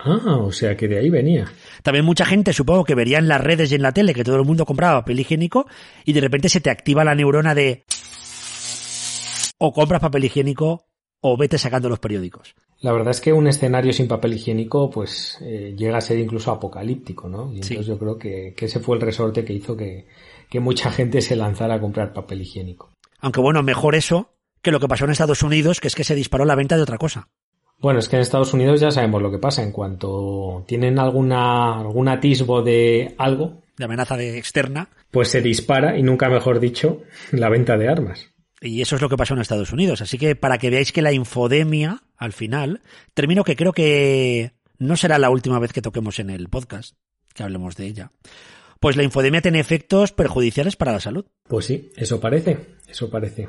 Ah, 0.00 0.36
o 0.36 0.52
sea 0.52 0.76
que 0.76 0.86
de 0.88 0.98
ahí 0.98 1.10
venía. 1.10 1.50
También 1.82 2.04
mucha 2.04 2.24
gente 2.24 2.52
supongo 2.52 2.84
que 2.84 2.94
vería 2.94 3.18
en 3.18 3.28
las 3.28 3.40
redes 3.40 3.72
y 3.72 3.74
en 3.74 3.82
la 3.82 3.92
tele 3.92 4.14
que 4.14 4.24
todo 4.24 4.36
el 4.36 4.44
mundo 4.44 4.64
compraba 4.64 5.00
papel 5.00 5.20
higiénico 5.20 5.66
y 6.04 6.12
de 6.12 6.20
repente 6.20 6.48
se 6.48 6.60
te 6.60 6.70
activa 6.70 7.04
la 7.04 7.14
neurona 7.14 7.54
de 7.54 7.84
o 9.58 9.72
compras 9.72 10.00
papel 10.00 10.24
higiénico 10.24 10.86
o 11.20 11.36
vete 11.36 11.58
sacando 11.58 11.88
los 11.88 11.98
periódicos. 11.98 12.54
La 12.80 12.92
verdad 12.92 13.10
es 13.10 13.20
que 13.20 13.32
un 13.32 13.48
escenario 13.48 13.92
sin 13.92 14.06
papel 14.06 14.34
higiénico 14.34 14.88
pues 14.88 15.38
eh, 15.40 15.74
llega 15.76 15.98
a 15.98 16.00
ser 16.00 16.18
incluso 16.20 16.52
apocalíptico, 16.52 17.28
¿no? 17.28 17.50
Y 17.52 17.56
entonces 17.56 17.78
Sí. 17.84 17.84
yo 17.90 17.98
creo 17.98 18.16
que, 18.18 18.54
que 18.56 18.66
ese 18.66 18.78
fue 18.78 18.94
el 18.96 19.02
resorte 19.02 19.44
que 19.44 19.52
hizo 19.52 19.76
que, 19.76 20.06
que 20.48 20.60
mucha 20.60 20.92
gente 20.92 21.20
se 21.20 21.34
lanzara 21.34 21.74
a 21.74 21.80
comprar 21.80 22.12
papel 22.12 22.42
higiénico. 22.42 22.92
Aunque 23.20 23.40
bueno, 23.40 23.64
mejor 23.64 23.96
eso 23.96 24.30
que 24.62 24.70
lo 24.70 24.78
que 24.78 24.86
pasó 24.86 25.06
en 25.06 25.10
Estados 25.10 25.42
Unidos, 25.42 25.80
que 25.80 25.88
es 25.88 25.96
que 25.96 26.04
se 26.04 26.14
disparó 26.14 26.44
la 26.44 26.54
venta 26.54 26.76
de 26.76 26.82
otra 26.82 26.98
cosa. 26.98 27.28
Bueno, 27.80 28.00
es 28.00 28.08
que 28.08 28.16
en 28.16 28.22
Estados 28.22 28.52
Unidos 28.54 28.80
ya 28.80 28.90
sabemos 28.90 29.22
lo 29.22 29.30
que 29.30 29.38
pasa. 29.38 29.62
En 29.62 29.72
cuanto 29.72 30.64
tienen 30.66 30.98
alguna, 30.98 31.78
algún 31.80 32.08
atisbo 32.08 32.62
de 32.62 33.14
algo, 33.18 33.62
De 33.76 33.84
amenaza 33.84 34.16
de 34.16 34.36
externa. 34.38 34.88
pues 35.10 35.28
se 35.28 35.40
dispara, 35.40 35.96
y 35.96 36.02
nunca 36.02 36.28
mejor 36.28 36.58
dicho, 36.60 37.02
la 37.30 37.48
venta 37.48 37.76
de 37.76 37.88
armas. 37.88 38.32
Y 38.60 38.82
eso 38.82 38.96
es 38.96 39.02
lo 39.02 39.08
que 39.08 39.16
pasó 39.16 39.34
en 39.34 39.40
Estados 39.40 39.72
Unidos. 39.72 40.02
Así 40.02 40.18
que 40.18 40.34
para 40.34 40.58
que 40.58 40.70
veáis 40.70 40.90
que 40.92 41.02
la 41.02 41.12
infodemia, 41.12 42.02
al 42.16 42.32
final, 42.32 42.82
termino 43.14 43.44
que 43.44 43.54
creo 43.54 43.72
que 43.72 44.52
no 44.78 44.96
será 44.96 45.18
la 45.18 45.30
última 45.30 45.60
vez 45.60 45.72
que 45.72 45.82
toquemos 45.82 46.18
en 46.18 46.30
el 46.30 46.48
podcast, 46.48 46.96
que 47.34 47.44
hablemos 47.44 47.76
de 47.76 47.86
ella. 47.86 48.10
Pues 48.80 48.96
la 48.96 49.04
infodemia 49.04 49.40
tiene 49.42 49.60
efectos 49.60 50.10
perjudiciales 50.12 50.74
para 50.74 50.92
la 50.92 51.00
salud. 51.00 51.26
Pues 51.48 51.66
sí, 51.66 51.90
eso 51.96 52.18
parece, 52.20 52.58
eso 52.88 53.08
parece. 53.08 53.48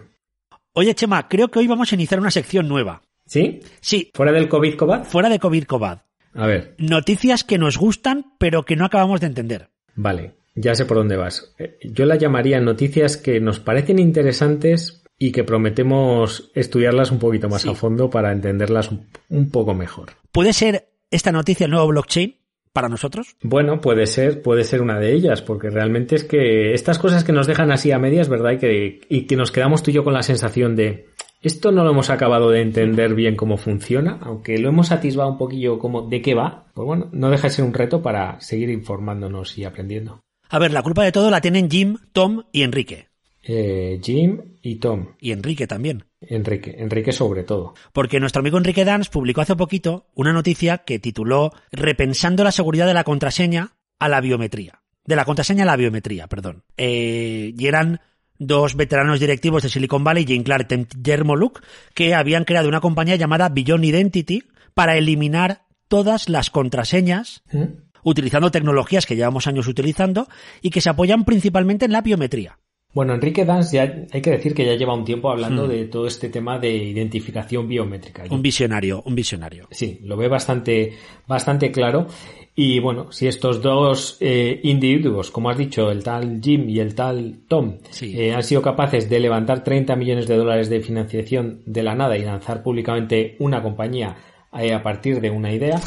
Oye, 0.73 0.93
Chema, 0.93 1.27
creo 1.27 1.49
que 1.49 1.57
hoy 1.59 1.67
vamos 1.67 1.91
a 1.91 1.95
iniciar 1.95 2.19
una 2.19 2.29
sección 2.31 2.67
nueva. 2.67 3.01
¿Sí? 3.29 3.59
Sí, 3.79 4.11
¿Fuera 4.13 4.31
del 4.31 4.49
COVID-COVID? 4.49 5.03
fuera 5.03 5.29
de 5.29 5.39
COVID-Covad. 5.39 5.99
A 6.33 6.47
ver, 6.47 6.73
Noticias 6.79 7.43
que 7.43 7.57
nos 7.59 7.77
gustan, 7.77 8.33
pero 8.39 8.63
que 8.65 8.75
no 8.75 8.85
acabamos 8.85 9.21
de 9.21 9.27
entender. 9.27 9.69
vale, 9.95 10.33
ya 10.55 10.73
sé 10.75 10.85
por 10.85 10.97
dónde 10.97 11.15
vas. 11.15 11.53
Eh, 11.59 11.77
Yo 11.83 12.05
la 12.05 12.15
llamaría 12.17 12.59
noticias 12.59 13.17
que 13.17 13.39
nos 13.39 13.59
parecen 13.59 13.99
interesantes 13.99 15.03
y 15.17 15.31
que 15.31 15.43
prometemos 15.43 16.49
estudiarlas 16.55 17.11
un 17.11 17.19
poquito 17.19 17.49
más 17.49 17.61
Sí. 17.61 17.69
a 17.69 17.75
fondo 17.75 18.09
para 18.09 18.31
entenderlas 18.31 18.89
un, 18.91 19.07
un 19.29 19.49
poco 19.51 19.73
mejor. 19.73 20.09
¿Puede 20.31 20.53
ser 20.53 20.89
esta 21.11 21.31
noticia 21.31 21.65
el 21.65 21.71
nuevo 21.71 21.87
blockchain 21.87 22.35
para 22.73 22.89
nosotros? 22.89 23.35
Bueno, 23.41 23.81
puede 23.81 24.05
ser, 24.07 24.41
puede 24.41 24.63
ser 24.63 24.81
una 24.81 24.99
de 24.99 25.13
ellas, 25.13 25.41
porque 25.41 25.69
realmente 25.69 26.15
es 26.15 26.23
que 26.23 26.73
estas 26.73 26.99
cosas 26.99 27.23
que 27.23 27.31
nos 27.31 27.47
dejan 27.47 27.71
así 27.71 27.91
a 27.91 27.99
medias, 27.99 28.29
¿verdad? 28.29 28.51
Y 28.53 28.57
que, 28.57 29.01
y 29.09 29.27
que 29.27 29.35
nos 29.35 29.51
quedamos 29.51 29.83
tú 29.83 29.91
y 29.91 29.95
yo 29.95 30.03
con 30.03 30.13
la 30.13 30.23
sensación 30.23 30.75
de 30.75 31.07
esto 31.41 31.71
no 31.71 31.83
lo 31.83 31.91
hemos 31.91 32.09
acabado 32.09 32.49
de 32.49 32.61
entender 32.61 33.15
bien 33.15 33.35
cómo 33.35 33.57
funciona, 33.57 34.19
aunque 34.21 34.57
lo 34.57 34.69
hemos 34.69 34.91
atisbado 34.91 35.31
un 35.31 35.37
poquillo 35.37 35.79
como 35.79 36.01
de 36.01 36.21
qué 36.21 36.33
va, 36.33 36.65
pues 36.73 36.85
bueno, 36.85 37.09
no 37.11 37.29
deja 37.29 37.47
de 37.47 37.53
ser 37.53 37.65
un 37.65 37.73
reto 37.73 38.01
para 38.01 38.39
seguir 38.41 38.69
informándonos 38.69 39.57
y 39.57 39.63
aprendiendo. 39.63 40.21
A 40.49 40.59
ver, 40.59 40.73
la 40.73 40.83
culpa 40.83 41.03
de 41.03 41.11
todo 41.11 41.29
la 41.29 41.41
tienen 41.41 41.69
Jim, 41.69 41.97
Tom 42.11 42.43
y 42.51 42.63
Enrique. 42.63 43.07
Eh, 43.43 43.99
Jim 44.03 44.57
y 44.61 44.75
Tom. 44.75 45.15
Y 45.19 45.31
Enrique 45.31 45.65
también. 45.65 46.05
Enrique, 46.21 46.75
Enrique 46.77 47.11
sobre 47.11 47.43
todo. 47.43 47.73
Porque 47.93 48.19
nuestro 48.19 48.41
amigo 48.41 48.57
Enrique 48.57 48.83
Dance 48.83 49.09
publicó 49.09 49.41
hace 49.41 49.55
poquito 49.55 50.07
una 50.15 50.33
noticia 50.33 50.79
que 50.79 50.99
tituló 50.99 51.51
Repensando 51.71 52.43
la 52.43 52.51
seguridad 52.51 52.85
de 52.85 52.93
la 52.93 53.03
contraseña 53.03 53.73
a 53.99 54.09
la 54.09 54.21
biometría. 54.21 54.81
De 55.05 55.15
la 55.15 55.25
contraseña 55.25 55.63
a 55.63 55.67
la 55.67 55.77
biometría, 55.77 56.27
perdón. 56.27 56.63
Eh, 56.77 57.53
y 57.57 57.67
eran 57.67 58.01
dos 58.39 58.75
veteranos 58.75 59.19
directivos 59.19 59.61
de 59.61 59.69
Silicon 59.69 60.03
Valley, 60.03 60.25
Jane 60.25 60.43
Clark 60.43 60.67
y 60.71 60.87
Guillermo 60.95 61.35
Luke, 61.35 61.61
que 61.93 62.15
habían 62.15 62.45
creado 62.45 62.67
una 62.67 62.81
compañía 62.81 63.17
llamada 63.17 63.49
Beyond 63.49 63.85
Identity 63.85 64.43
para 64.73 64.97
eliminar 64.97 65.65
todas 65.87 66.29
las 66.29 66.49
contraseñas 66.49 67.43
¿Mm? 67.51 67.63
utilizando 68.03 68.49
tecnologías 68.49 69.05
que 69.05 69.15
llevamos 69.15 69.47
años 69.47 69.67
utilizando 69.67 70.27
y 70.61 70.69
que 70.69 70.81
se 70.81 70.89
apoyan 70.89 71.25
principalmente 71.25 71.85
en 71.85 71.91
la 71.91 72.01
biometría. 72.01 72.59
Bueno, 72.91 73.13
Enrique 73.13 73.45
Dance 73.45 73.75
ya 73.75 73.83
hay 74.11 74.21
que 74.21 74.31
decir 74.31 74.55
que 74.55 74.65
ya 74.65 74.73
lleva 74.73 74.95
un 74.95 75.05
tiempo 75.05 75.29
hablando 75.29 75.65
Hmm. 75.65 75.69
de 75.69 75.85
todo 75.85 76.07
este 76.07 76.27
tema 76.29 76.57
de 76.57 76.71
identificación 76.75 77.67
biométrica. 77.67 78.23
Un 78.31 78.41
visionario, 78.41 79.03
un 79.05 79.13
visionario. 79.13 79.67
Sí, 79.69 79.99
lo 80.03 80.17
ve 80.17 80.27
bastante, 80.27 80.93
bastante 81.27 81.71
claro. 81.71 82.07
Y 82.55 82.79
bueno, 82.79 83.11
si 83.11 83.27
estos 83.27 83.61
dos 83.61 84.17
eh, 84.19 84.59
individuos, 84.63 85.29
como 85.29 85.51
has 85.51 85.57
dicho, 85.57 85.91
el 85.91 86.03
tal 86.03 86.41
Jim 86.43 86.67
y 86.67 86.79
el 86.79 86.95
tal 86.95 87.41
Tom, 87.47 87.77
Sí. 87.91 88.19
eh, 88.19 88.33
han 88.33 88.43
sido 88.43 88.61
capaces 88.63 89.07
de 89.07 89.19
levantar 89.19 89.63
30 89.63 89.95
millones 89.95 90.27
de 90.27 90.35
dólares 90.35 90.67
de 90.69 90.81
financiación 90.81 91.61
de 91.67 91.83
la 91.83 91.93
nada 91.93 92.17
y 92.17 92.23
lanzar 92.23 92.63
públicamente 92.63 93.35
una 93.39 93.61
compañía 93.61 94.15
eh, 94.59 94.73
a 94.73 94.81
partir 94.81 95.21
de 95.21 95.29
una 95.29 95.53
idea, 95.53 95.79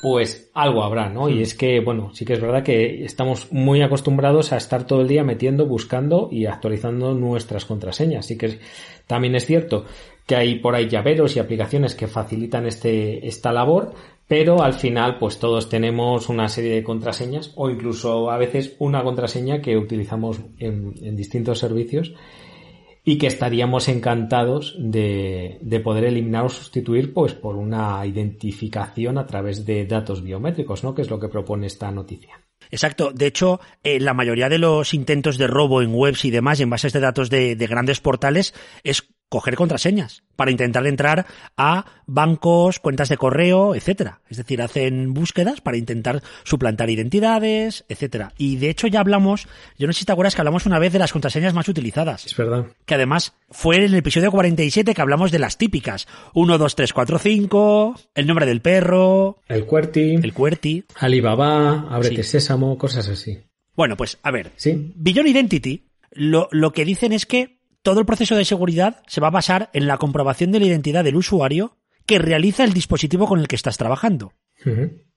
pues 0.00 0.50
algo 0.54 0.82
habrá, 0.84 1.08
¿no? 1.08 1.28
Y 1.28 1.42
es 1.42 1.54
que, 1.54 1.80
bueno, 1.80 2.10
sí 2.14 2.24
que 2.24 2.34
es 2.34 2.40
verdad 2.40 2.62
que 2.62 3.04
estamos 3.04 3.52
muy 3.52 3.82
acostumbrados 3.82 4.52
a 4.52 4.56
estar 4.56 4.86
todo 4.86 5.00
el 5.02 5.08
día 5.08 5.24
metiendo, 5.24 5.66
buscando 5.66 6.28
y 6.30 6.46
actualizando 6.46 7.14
nuestras 7.14 7.64
contraseñas. 7.64 8.26
Así 8.26 8.36
que 8.36 8.58
también 9.06 9.34
es 9.34 9.46
cierto 9.46 9.84
que 10.26 10.36
hay 10.36 10.58
por 10.58 10.74
ahí 10.74 10.88
llaveros 10.88 11.36
y 11.36 11.38
aplicaciones 11.38 11.94
que 11.94 12.08
facilitan 12.08 12.66
este, 12.66 13.26
esta 13.26 13.52
labor, 13.52 13.94
pero 14.26 14.62
al 14.62 14.74
final 14.74 15.18
pues 15.18 15.38
todos 15.38 15.68
tenemos 15.68 16.28
una 16.28 16.48
serie 16.48 16.74
de 16.74 16.82
contraseñas 16.82 17.52
o 17.54 17.70
incluso 17.70 18.30
a 18.30 18.38
veces 18.38 18.74
una 18.80 19.04
contraseña 19.04 19.62
que 19.62 19.76
utilizamos 19.76 20.40
en, 20.58 20.94
en 21.00 21.16
distintos 21.16 21.60
servicios 21.60 22.12
y 23.08 23.18
que 23.18 23.28
estaríamos 23.28 23.88
encantados 23.88 24.74
de, 24.80 25.58
de, 25.62 25.80
poder 25.80 26.04
eliminar 26.06 26.44
o 26.44 26.48
sustituir 26.48 27.14
pues 27.14 27.34
por 27.34 27.54
una 27.54 28.04
identificación 28.04 29.16
a 29.16 29.28
través 29.28 29.64
de 29.64 29.86
datos 29.86 30.24
biométricos, 30.24 30.82
¿no? 30.82 30.92
Que 30.92 31.02
es 31.02 31.08
lo 31.08 31.20
que 31.20 31.28
propone 31.28 31.68
esta 31.68 31.92
noticia. 31.92 32.40
Exacto. 32.68 33.12
De 33.12 33.26
hecho, 33.26 33.60
eh, 33.84 34.00
la 34.00 34.12
mayoría 34.12 34.48
de 34.48 34.58
los 34.58 34.92
intentos 34.92 35.38
de 35.38 35.46
robo 35.46 35.82
en 35.82 35.94
webs 35.94 36.24
y 36.24 36.32
demás, 36.32 36.58
en 36.58 36.68
bases 36.68 36.92
de 36.92 36.98
datos 36.98 37.30
de, 37.30 37.54
de 37.54 37.66
grandes 37.68 38.00
portales, 38.00 38.54
es 38.82 39.08
coger 39.28 39.56
contraseñas 39.56 40.22
para 40.36 40.50
intentar 40.50 40.86
entrar 40.86 41.26
a 41.56 41.84
bancos, 42.06 42.78
cuentas 42.78 43.08
de 43.08 43.16
correo, 43.16 43.74
etcétera. 43.74 44.20
Es 44.28 44.36
decir, 44.36 44.62
hacen 44.62 45.14
búsquedas 45.14 45.60
para 45.60 45.76
intentar 45.76 46.22
suplantar 46.44 46.90
identidades, 46.90 47.84
etcétera. 47.88 48.32
Y 48.38 48.56
de 48.56 48.70
hecho 48.70 48.86
ya 48.86 49.00
hablamos, 49.00 49.48
yo 49.78 49.86
no 49.86 49.92
sé 49.92 50.00
si 50.00 50.04
te 50.04 50.12
acuerdas 50.12 50.34
que 50.34 50.40
hablamos 50.42 50.66
una 50.66 50.78
vez 50.78 50.92
de 50.92 50.98
las 50.98 51.12
contraseñas 51.12 51.54
más 51.54 51.68
utilizadas. 51.68 52.26
Es 52.26 52.36
verdad. 52.36 52.66
Que 52.84 52.94
además 52.94 53.34
fue 53.50 53.76
en 53.76 53.82
el 53.84 53.94
episodio 53.94 54.30
47 54.30 54.94
que 54.94 55.02
hablamos 55.02 55.32
de 55.32 55.38
las 55.38 55.58
típicas. 55.58 56.06
1, 56.34 56.58
2, 56.58 56.76
3, 56.76 56.92
4, 56.92 57.18
5, 57.18 58.00
el 58.14 58.26
nombre 58.26 58.46
del 58.46 58.60
perro, 58.60 59.38
El 59.48 59.66
QWERTY, 59.66 60.16
el 60.22 60.32
QWERTY. 60.32 60.84
Alibaba, 61.00 61.86
Ábrete 61.90 62.22
Sí. 62.22 62.30
Sésamo, 62.30 62.76
cosas 62.78 63.08
así. 63.08 63.38
Bueno, 63.74 63.96
pues 63.96 64.18
a 64.22 64.30
ver, 64.30 64.52
Sí, 64.56 64.92
Beyond 64.96 65.28
Identity, 65.28 65.88
lo, 66.12 66.48
lo 66.50 66.72
que 66.72 66.84
dicen 66.84 67.12
es 67.12 67.26
que 67.26 67.55
todo 67.86 68.00
el 68.00 68.06
proceso 68.06 68.34
de 68.34 68.44
seguridad 68.44 69.00
se 69.06 69.20
va 69.20 69.28
a 69.28 69.30
basar 69.30 69.70
en 69.72 69.86
la 69.86 69.96
comprobación 69.96 70.50
de 70.50 70.58
la 70.58 70.66
identidad 70.66 71.04
del 71.04 71.14
usuario 71.14 71.76
que 72.04 72.18
realiza 72.18 72.64
el 72.64 72.72
dispositivo 72.72 73.28
con 73.28 73.38
el 73.38 73.46
que 73.46 73.54
estás 73.54 73.76
trabajando. 73.78 74.32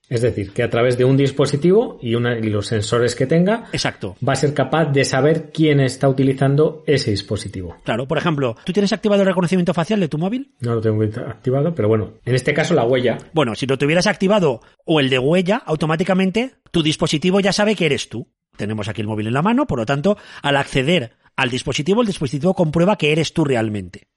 Es 0.08 0.20
decir, 0.20 0.52
que 0.52 0.62
a 0.62 0.70
través 0.70 0.96
de 0.96 1.04
un 1.04 1.16
dispositivo 1.16 1.98
y, 2.00 2.14
una, 2.14 2.38
y 2.38 2.44
los 2.44 2.68
sensores 2.68 3.16
que 3.16 3.26
tenga, 3.26 3.64
Exacto. 3.72 4.14
va 4.26 4.34
a 4.34 4.36
ser 4.36 4.54
capaz 4.54 4.84
de 4.84 5.04
saber 5.04 5.50
quién 5.52 5.80
está 5.80 6.08
utilizando 6.08 6.84
ese 6.86 7.10
dispositivo. 7.10 7.76
Claro, 7.82 8.06
por 8.06 8.18
ejemplo, 8.18 8.54
¿tú 8.64 8.72
tienes 8.72 8.92
activado 8.92 9.22
el 9.22 9.26
reconocimiento 9.26 9.74
facial 9.74 9.98
de 9.98 10.06
tu 10.06 10.18
móvil? 10.18 10.54
No 10.60 10.76
lo 10.76 10.80
tengo 10.80 11.02
activado, 11.02 11.74
pero 11.74 11.88
bueno, 11.88 12.12
en 12.24 12.36
este 12.36 12.54
caso 12.54 12.74
la 12.74 12.84
huella. 12.84 13.18
Bueno, 13.32 13.56
si 13.56 13.66
lo 13.66 13.78
tuvieras 13.78 14.06
activado 14.06 14.60
o 14.84 15.00
el 15.00 15.10
de 15.10 15.18
huella, 15.18 15.56
automáticamente 15.56 16.54
tu 16.70 16.84
dispositivo 16.84 17.40
ya 17.40 17.52
sabe 17.52 17.74
que 17.74 17.86
eres 17.86 18.08
tú. 18.08 18.28
Tenemos 18.56 18.86
aquí 18.86 19.00
el 19.00 19.08
móvil 19.08 19.26
en 19.26 19.34
la 19.34 19.42
mano, 19.42 19.66
por 19.66 19.80
lo 19.80 19.86
tanto, 19.86 20.16
al 20.42 20.56
acceder 20.56 21.18
al 21.40 21.48
dispositivo, 21.48 22.02
el 22.02 22.06
dispositivo 22.06 22.52
comprueba 22.52 22.98
que 22.98 23.12
eres 23.12 23.32
tú 23.32 23.46
realmente. 23.46 24.08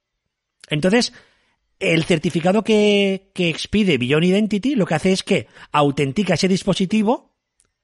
Entonces, 0.67 1.13
el 1.79 2.03
certificado 2.03 2.65
que, 2.65 3.31
expide 3.33 3.97
Beyond 3.97 4.25
Identity 4.25 4.75
lo 4.75 4.85
que 4.85 4.95
hace 4.95 5.13
es 5.13 5.23
que 5.23 5.47
autentica 5.71 6.33
ese 6.33 6.49
dispositivo 6.49 7.33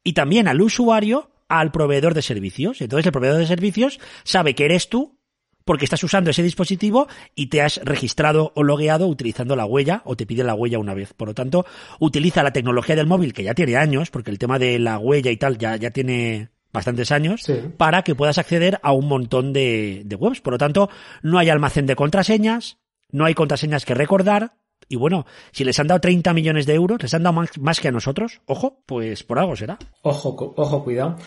y 0.04 0.12
también 0.12 0.50
al 0.50 0.62
usuario 0.62 1.32
al 1.48 1.72
proveedor 1.72 2.16
de 2.16 2.22
servicios. 2.22 2.82
Entonces, 2.82 3.06
el 3.06 3.14
proveedor 3.14 3.40
de 3.40 3.48
servicios 3.48 4.02
sabe 4.26 4.56
que 4.56 4.66
eres 4.66 4.90
tú 4.90 5.18
porque 5.64 5.86
estás 5.86 6.04
usando 6.04 6.32
ese 6.32 6.44
dispositivo 6.44 7.08
y 7.34 7.48
te 7.48 7.62
has 7.62 7.78
registrado 7.86 8.52
o 8.56 8.64
logueado 8.64 9.08
utilizando 9.08 9.56
la 9.56 9.66
huella 9.66 10.02
o 10.04 10.18
te 10.18 10.26
pide 10.26 10.44
la 10.44 10.54
huella 10.54 10.80
una 10.80 10.94
vez. 10.94 11.14
Por 11.14 11.30
lo 11.30 11.34
tanto, 11.34 11.66
utiliza 12.02 12.44
la 12.44 12.52
tecnología 12.52 12.98
del 12.98 13.08
móvil, 13.08 13.32
que 13.32 13.44
ya 13.44 13.54
tiene 13.54 13.78
años, 13.78 14.12
porque 14.12 14.32
el 14.32 14.38
tema 14.38 14.60
de 14.60 14.80
la 14.80 15.00
huella 15.00 15.32
y 15.32 15.38
tal 15.38 15.58
ya, 15.58 15.78
ya 15.78 15.92
tiene 15.92 16.50
bastantes 16.72 17.12
años, 17.12 17.42
Sí. 17.44 17.56
para 17.78 18.04
que 18.04 18.16
puedas 18.16 18.38
acceder 18.38 18.80
a 18.84 18.92
un 18.92 19.08
montón 19.08 19.54
de, 19.54 20.04
de 20.06 20.16
webs. 20.16 20.42
Por 20.42 20.54
lo 20.54 20.58
tanto, 20.58 20.90
no 21.24 21.38
hay 21.40 21.50
almacén 21.50 21.86
de 21.86 21.96
contraseñas, 21.96 22.78
no 23.12 23.26
hay 23.26 23.34
contraseñas 23.34 23.86
que 23.86 23.94
recordar. 23.94 24.54
Y 24.88 24.96
bueno, 24.96 25.26
si 25.52 25.64
les 25.64 25.80
han 25.80 25.88
dado 25.88 26.00
30 26.02 26.34
millones 26.34 26.66
de 26.66 26.74
euros, 26.74 27.02
les 27.02 27.14
han 27.14 27.22
dado 27.24 27.34
más, 27.34 27.58
más 27.60 27.80
que 27.80 27.90
a 27.90 27.92
nosotros, 27.92 28.42
ojo, 28.46 28.82
pues 28.86 29.24
por 29.24 29.38
algo 29.38 29.56
será. 29.56 29.78
Ojo, 30.02 30.54
ojo, 30.58 30.84
cuidado. 30.84 31.18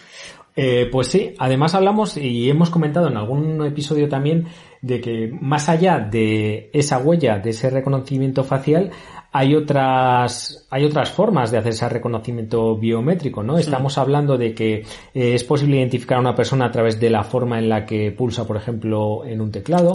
Eh, 0.55 0.89
pues 0.93 1.09
sí, 1.09 1.35
además 1.39 1.75
hablamos 1.75 2.17
y 2.17 2.51
hemos 2.51 2.69
comentado 2.69 3.09
en 3.09 3.17
algún 3.17 3.65
episodio 3.65 4.09
también 4.09 4.47
de 4.83 5.01
que 5.01 5.33
más 5.41 5.69
allá 5.69 5.99
de 5.99 6.69
esa 6.75 6.99
huella, 6.99 7.39
de 7.39 7.51
ese 7.51 7.71
reconocimiento 7.71 8.45
facial, 8.45 8.91
hay 9.35 9.55
otras, 9.55 10.67
hay 10.71 10.85
otras 10.85 11.11
formas 11.11 11.51
de 11.51 11.57
hacer 11.57 11.73
ese 11.73 11.89
reconocimiento 11.89 12.77
biométrico, 12.77 13.43
¿no? 13.43 13.57
Estamos 13.57 13.97
hablando 13.97 14.37
de 14.37 14.55
que 14.55 14.75
eh, 15.15 15.35
es 15.35 15.43
posible 15.43 15.79
identificar 15.79 16.19
a 16.19 16.21
una 16.21 16.35
persona 16.35 16.67
a 16.67 16.71
través 16.71 17.01
de 17.01 17.09
la 17.09 17.23
forma 17.23 17.59
en 17.59 17.71
la 17.71 17.87
que 17.87 18.13
pulsa, 18.13 18.47
por 18.47 18.59
ejemplo, 18.59 19.25
en 19.25 19.41
un 19.41 19.51
teclado, 19.51 19.95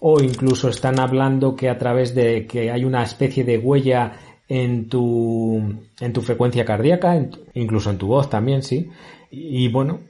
o 0.00 0.20
incluso 0.20 0.68
están 0.68 0.98
hablando 0.98 1.54
que 1.54 1.70
a 1.70 1.78
través 1.78 2.12
de 2.12 2.44
que 2.46 2.72
hay 2.72 2.84
una 2.84 3.04
especie 3.04 3.44
de 3.44 3.58
huella 3.58 4.12
en 4.48 4.88
tu, 4.88 5.62
en 6.00 6.12
tu 6.12 6.22
frecuencia 6.22 6.64
cardíaca, 6.64 7.16
en 7.16 7.30
tu- 7.30 7.40
incluso 7.54 7.90
en 7.90 7.98
tu 7.98 8.06
voz 8.08 8.30
también, 8.30 8.62
sí. 8.62 8.90
Y, 9.30 9.68
bueno, 9.68 10.00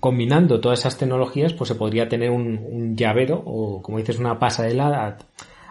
combinando 0.00 0.60
todas 0.60 0.80
esas 0.80 0.98
tecnologías, 0.98 1.52
pues 1.52 1.68
se 1.68 1.74
podría 1.74 2.08
tener 2.08 2.30
un, 2.30 2.58
un 2.70 2.96
llavero 2.96 3.42
o, 3.44 3.82
como 3.82 3.98
dices, 3.98 4.18
una 4.18 4.38
pasarela 4.38 5.18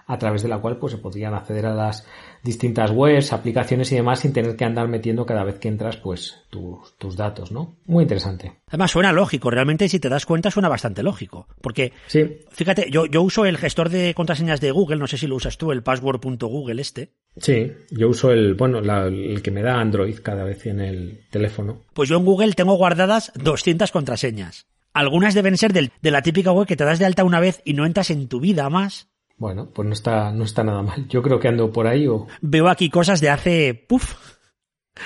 a, 0.07 0.17
través 0.17 0.43
de 0.43 0.49
la 0.49 0.59
cual 0.59 0.77
pues 0.77 0.91
se 0.93 0.97
podrían 0.99 1.33
acceder 1.33 1.65
a 1.65 1.73
las 1.73 2.05
distintas 2.43 2.91
webs, 2.91 3.31
aplicaciones 3.31 3.91
y 3.91 3.95
demás 3.95 4.19
sin 4.19 4.33
tener 4.33 4.55
que 4.55 4.65
andar 4.65 4.87
metiendo 4.87 5.25
cada 5.25 5.43
vez 5.43 5.59
que 5.59 5.67
entras 5.69 5.97
pues 5.97 6.41
tus, 6.49 6.97
tus 6.97 7.15
datos, 7.15 7.51
¿no? 7.51 7.75
Muy 7.85 8.03
interesante. 8.03 8.53
Además, 8.67 8.91
suena 8.91 9.13
lógico, 9.13 9.49
realmente 9.49 9.87
si 9.87 9.99
te 9.99 10.09
das 10.09 10.25
cuenta 10.25 10.51
suena 10.51 10.67
bastante 10.69 11.03
lógico. 11.03 11.47
Porque, 11.61 11.93
Sí, 12.07 12.39
fíjate, 12.51 12.89
yo, 12.91 13.05
yo 13.05 13.21
uso 13.21 13.45
el 13.45 13.57
gestor 13.57 13.89
de 13.89 14.13
contraseñas 14.13 14.59
de 14.61 14.71
Google, 14.71 14.97
no 14.97 15.07
sé 15.07 15.17
si 15.17 15.27
lo 15.27 15.35
usas 15.35 15.57
tú, 15.57 15.71
el 15.71 15.83
password.google 15.83 16.81
este. 16.81 17.13
sí, 17.37 17.71
yo 17.91 18.09
uso 18.09 18.31
el, 18.31 18.55
bueno, 18.55 18.81
la- 18.81 19.05
el 19.07 19.41
que 19.41 19.51
me 19.51 19.61
da 19.61 19.79
Android 19.79 20.17
cada 20.21 20.43
vez 20.43 20.65
en 20.65 20.79
el 20.81 21.21
teléfono. 21.29 21.81
Pues 21.93 22.09
yo 22.09 22.17
en 22.17 22.25
Google 22.25 22.53
tengo 22.53 22.73
guardadas 22.75 23.31
200 23.35 23.91
contraseñas. 23.91 24.67
Algunas 24.93 25.33
deben 25.33 25.57
ser 25.57 25.73
del- 25.73 25.91
de 26.01 26.11
la 26.11 26.21
típica 26.21 26.51
web 26.51 26.67
que 26.67 26.75
te 26.75 26.83
das 26.85 26.99
de 26.99 27.05
alta 27.05 27.23
una 27.23 27.39
vez 27.39 27.61
y 27.65 27.73
no 27.73 27.85
entras 27.85 28.11
en 28.11 28.27
tu 28.27 28.39
vida 28.39 28.69
más. 28.69 29.07
Bueno, 29.37 29.69
pues 29.73 29.87
no 29.87 29.93
está, 29.93 30.31
no 30.31 30.43
está 30.43 30.63
nada 30.63 30.81
mal. 30.81 31.07
Yo 31.07 31.21
creo 31.21 31.39
que 31.39 31.47
ando 31.47 31.71
por 31.71 31.87
ahí 31.87 32.07
o, 32.07 32.27
Veo 32.41 32.67
aquí 32.69 32.89
cosas 32.89 33.19
de 33.19 33.29
hace, 33.29 33.73
puf, 33.73 34.15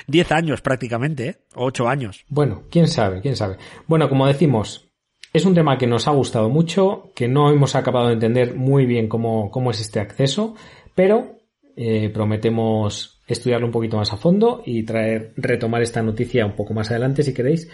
10 0.07 0.31
años 0.31 0.61
prácticamente, 0.61 1.27
¿eh? 1.27 1.37
O 1.55 1.65
8 1.65 1.87
años. 1.87 2.25
Bueno, 2.27 2.63
quién 2.69 2.87
sabe, 2.87 3.21
quién 3.21 3.35
sabe. 3.35 3.57
Bueno, 3.87 4.09
como 4.09 4.27
decimos, 4.27 4.91
es 5.33 5.45
un 5.45 5.55
tema 5.55 5.77
que 5.77 5.87
nos 5.87 6.07
ha 6.07 6.11
gustado 6.11 6.49
mucho, 6.49 7.11
que 7.15 7.27
no 7.27 7.51
hemos 7.51 7.75
acabado 7.75 8.07
de 8.07 8.13
entender 8.13 8.55
muy 8.55 8.85
bien 8.85 9.07
cómo, 9.07 9.49
cómo 9.51 9.71
es 9.71 9.81
este 9.81 9.99
acceso, 9.99 10.55
pero 10.95 11.37
eh, 11.75 12.09
prometemos 12.09 13.21
estudiarlo 13.27 13.67
un 13.67 13.71
poquito 13.71 13.97
más 13.97 14.13
a 14.13 14.17
fondo 14.17 14.63
y 14.65 14.83
traer, 14.83 15.33
retomar 15.35 15.81
esta 15.81 16.01
noticia 16.01 16.45
un 16.45 16.55
poco 16.55 16.73
más 16.73 16.89
adelante 16.89 17.23
si 17.23 17.33
queréis 17.33 17.69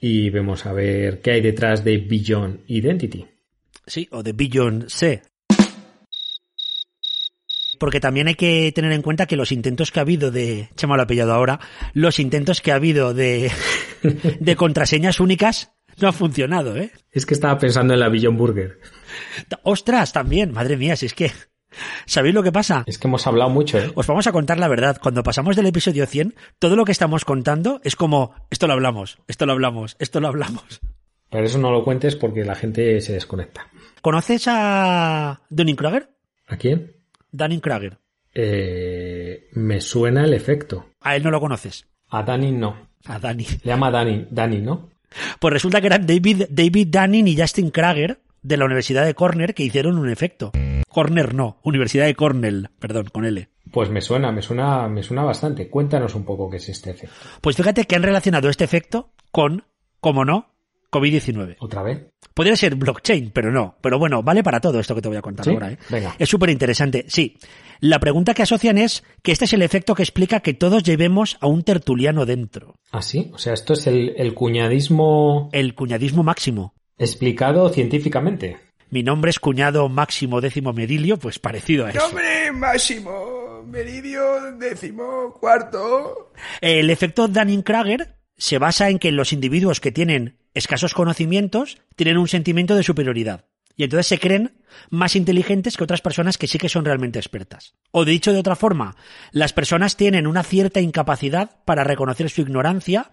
y 0.00 0.30
vemos 0.30 0.66
a 0.66 0.72
ver 0.72 1.20
qué 1.20 1.32
hay 1.32 1.40
detrás 1.40 1.84
de 1.84 1.98
Beyond 1.98 2.60
Identity. 2.66 3.26
Sí, 3.86 4.08
o 4.10 4.22
de 4.22 4.32
Beyond 4.32 4.88
C. 4.88 5.22
Porque 7.80 7.98
también 7.98 8.28
hay 8.28 8.34
que 8.34 8.70
tener 8.72 8.92
en 8.92 9.00
cuenta 9.00 9.24
que 9.24 9.36
los 9.36 9.52
intentos 9.52 9.90
que 9.90 10.00
ha 10.00 10.02
habido 10.02 10.30
de, 10.30 10.68
Chema 10.76 10.96
lo 10.96 11.02
ha 11.02 11.06
pillado 11.06 11.32
ahora, 11.32 11.60
los 11.94 12.20
intentos 12.20 12.60
que 12.60 12.72
ha 12.72 12.74
habido 12.74 13.14
de, 13.14 13.50
de 14.38 14.56
contraseñas 14.56 15.18
únicas 15.18 15.72
no 15.98 16.06
ha 16.06 16.12
funcionado, 16.12 16.76
¿eh? 16.76 16.92
Es 17.10 17.24
que 17.24 17.32
estaba 17.32 17.56
pensando 17.58 17.94
en 17.94 18.00
la 18.00 18.10
Beyond 18.10 18.36
Burger. 18.36 18.80
Ostras, 19.62 20.12
también, 20.12 20.52
madre 20.52 20.76
mía, 20.76 20.94
si 20.94 21.06
es 21.06 21.14
que, 21.14 21.32
¿sabéis 22.04 22.34
lo 22.34 22.42
que 22.42 22.52
pasa? 22.52 22.84
Es 22.86 22.98
que 22.98 23.08
hemos 23.08 23.26
hablado 23.26 23.48
mucho, 23.48 23.78
¿eh? 23.78 23.90
Os 23.94 24.06
vamos 24.06 24.26
a 24.26 24.32
contar 24.32 24.58
la 24.58 24.68
verdad. 24.68 24.98
Cuando 25.02 25.22
pasamos 25.22 25.56
del 25.56 25.64
episodio 25.64 26.04
100, 26.04 26.34
todo 26.58 26.76
lo 26.76 26.84
que 26.84 26.92
estamos 26.92 27.24
contando 27.24 27.80
es 27.82 27.96
como, 27.96 28.34
esto 28.50 28.66
lo 28.66 28.74
hablamos, 28.74 29.20
esto 29.26 29.46
lo 29.46 29.52
hablamos, 29.52 29.96
esto 29.98 30.20
lo 30.20 30.28
hablamos. 30.28 30.82
Pero 31.30 31.46
eso 31.46 31.56
no 31.56 31.72
lo 31.72 31.82
cuentes 31.82 32.14
porque 32.14 32.44
la 32.44 32.56
gente 32.56 33.00
se 33.00 33.14
desconecta. 33.14 33.68
¿Conoces 34.02 34.44
a 34.48 35.40
Dunning-Kruger? 35.48 36.10
¿A 36.46 36.58
quién? 36.58 36.99
Dunning-Kruger. 37.32 37.98
Eh, 38.34 39.48
me 39.52 39.80
suena 39.80 40.24
el 40.24 40.34
efecto. 40.34 40.86
A 41.00 41.16
él 41.16 41.22
no 41.22 41.30
lo 41.30 41.40
conoces. 41.40 41.86
A 42.08 42.22
Dani 42.22 42.52
no. 42.52 42.88
A 43.06 43.18
Dani. 43.18 43.44
Le 43.44 43.58
llama 43.64 43.90
Dani, 43.90 44.26
Dani, 44.30 44.60
¿no? 44.60 44.90
Pues 45.38 45.52
resulta 45.52 45.80
que 45.80 45.88
eran 45.88 46.06
David, 46.06 46.44
David 46.50 46.88
Dunning 46.88 47.28
y 47.28 47.36
Justin 47.36 47.70
Krager 47.70 48.20
de 48.42 48.56
la 48.56 48.64
Universidad 48.64 49.04
de 49.04 49.14
Cornell 49.14 49.54
que 49.54 49.64
hicieron 49.64 49.98
un 49.98 50.08
efecto. 50.08 50.52
Cornell 50.88 51.36
no, 51.36 51.58
Universidad 51.62 52.06
de 52.06 52.14
Cornell, 52.14 52.68
perdón, 52.78 53.06
con 53.12 53.24
L. 53.24 53.48
Pues 53.72 53.90
me 53.90 54.00
suena, 54.00 54.32
me 54.32 54.42
suena, 54.42 54.88
me 54.88 55.02
suena 55.02 55.22
bastante. 55.22 55.68
Cuéntanos 55.68 56.14
un 56.14 56.24
poco 56.24 56.50
qué 56.50 56.56
es 56.56 56.68
este 56.68 56.90
efecto. 56.90 57.14
Pues 57.40 57.56
fíjate 57.56 57.84
que 57.84 57.96
han 57.96 58.02
relacionado 58.02 58.48
este 58.48 58.64
efecto 58.64 59.10
con, 59.30 59.64
como 60.00 60.24
no, 60.24 60.49
COVID-19. 60.90 61.56
¿Otra 61.60 61.82
vez? 61.82 62.06
Podría 62.34 62.56
ser 62.56 62.74
blockchain, 62.74 63.30
pero 63.32 63.50
no. 63.50 63.76
Pero 63.80 63.98
bueno, 63.98 64.22
vale 64.22 64.42
para 64.42 64.60
todo 64.60 64.80
esto 64.80 64.94
que 64.94 65.02
te 65.02 65.08
voy 65.08 65.16
a 65.16 65.22
contar 65.22 65.44
¿Sí? 65.44 65.50
ahora. 65.52 65.72
¿eh? 65.72 65.78
Venga. 65.88 66.14
Es 66.18 66.28
súper 66.28 66.50
interesante. 66.50 67.04
Sí. 67.08 67.36
La 67.80 67.98
pregunta 67.98 68.34
que 68.34 68.42
asocian 68.42 68.78
es 68.78 69.02
que 69.22 69.32
este 69.32 69.46
es 69.46 69.52
el 69.52 69.62
efecto 69.62 69.94
que 69.94 70.02
explica 70.02 70.40
que 70.40 70.54
todos 70.54 70.82
llevemos 70.82 71.38
a 71.40 71.46
un 71.46 71.62
tertuliano 71.62 72.26
dentro. 72.26 72.76
¿Ah, 72.92 73.02
sí? 73.02 73.30
O 73.32 73.38
sea, 73.38 73.54
esto 73.54 73.72
es 73.72 73.86
el, 73.86 74.14
el 74.16 74.34
cuñadismo 74.34 75.48
El 75.52 75.74
cuñadismo 75.74 76.22
máximo. 76.22 76.74
explicado 76.98 77.68
científicamente. 77.70 78.58
Mi 78.90 79.02
nombre 79.04 79.30
es 79.30 79.38
cuñado 79.38 79.88
Máximo 79.88 80.40
Décimo 80.40 80.72
Merilio, 80.72 81.16
pues 81.16 81.38
parecido 81.38 81.86
a 81.86 81.90
eso. 81.90 82.00
Nombre 82.00 82.50
Máximo 82.52 83.62
Meridio 83.64 84.22
décimo 84.58 85.32
cuarto. 85.40 86.32
El 86.60 86.90
efecto 86.90 87.28
Dunning-Kruger 87.28 88.16
se 88.36 88.58
basa 88.58 88.90
en 88.90 88.98
que 88.98 89.12
los 89.12 89.32
individuos 89.32 89.78
que 89.80 89.92
tienen 89.92 90.38
escasos 90.54 90.94
conocimientos 90.94 91.78
tienen 91.96 92.18
un 92.18 92.28
sentimiento 92.28 92.74
de 92.74 92.82
superioridad. 92.82 93.46
Y 93.76 93.84
entonces 93.84 94.08
se 94.08 94.18
creen 94.18 94.52
más 94.90 95.16
inteligentes 95.16 95.76
que 95.76 95.84
otras 95.84 96.02
personas 96.02 96.36
que 96.36 96.46
sí 96.46 96.58
que 96.58 96.68
son 96.68 96.84
realmente 96.84 97.18
expertas. 97.18 97.74
O 97.92 98.04
dicho 98.04 98.32
de 98.32 98.38
otra 98.38 98.56
forma, 98.56 98.96
las 99.32 99.52
personas 99.52 99.96
tienen 99.96 100.26
una 100.26 100.42
cierta 100.42 100.80
incapacidad 100.80 101.62
para 101.64 101.84
reconocer 101.84 102.28
su 102.28 102.42
ignorancia 102.42 103.10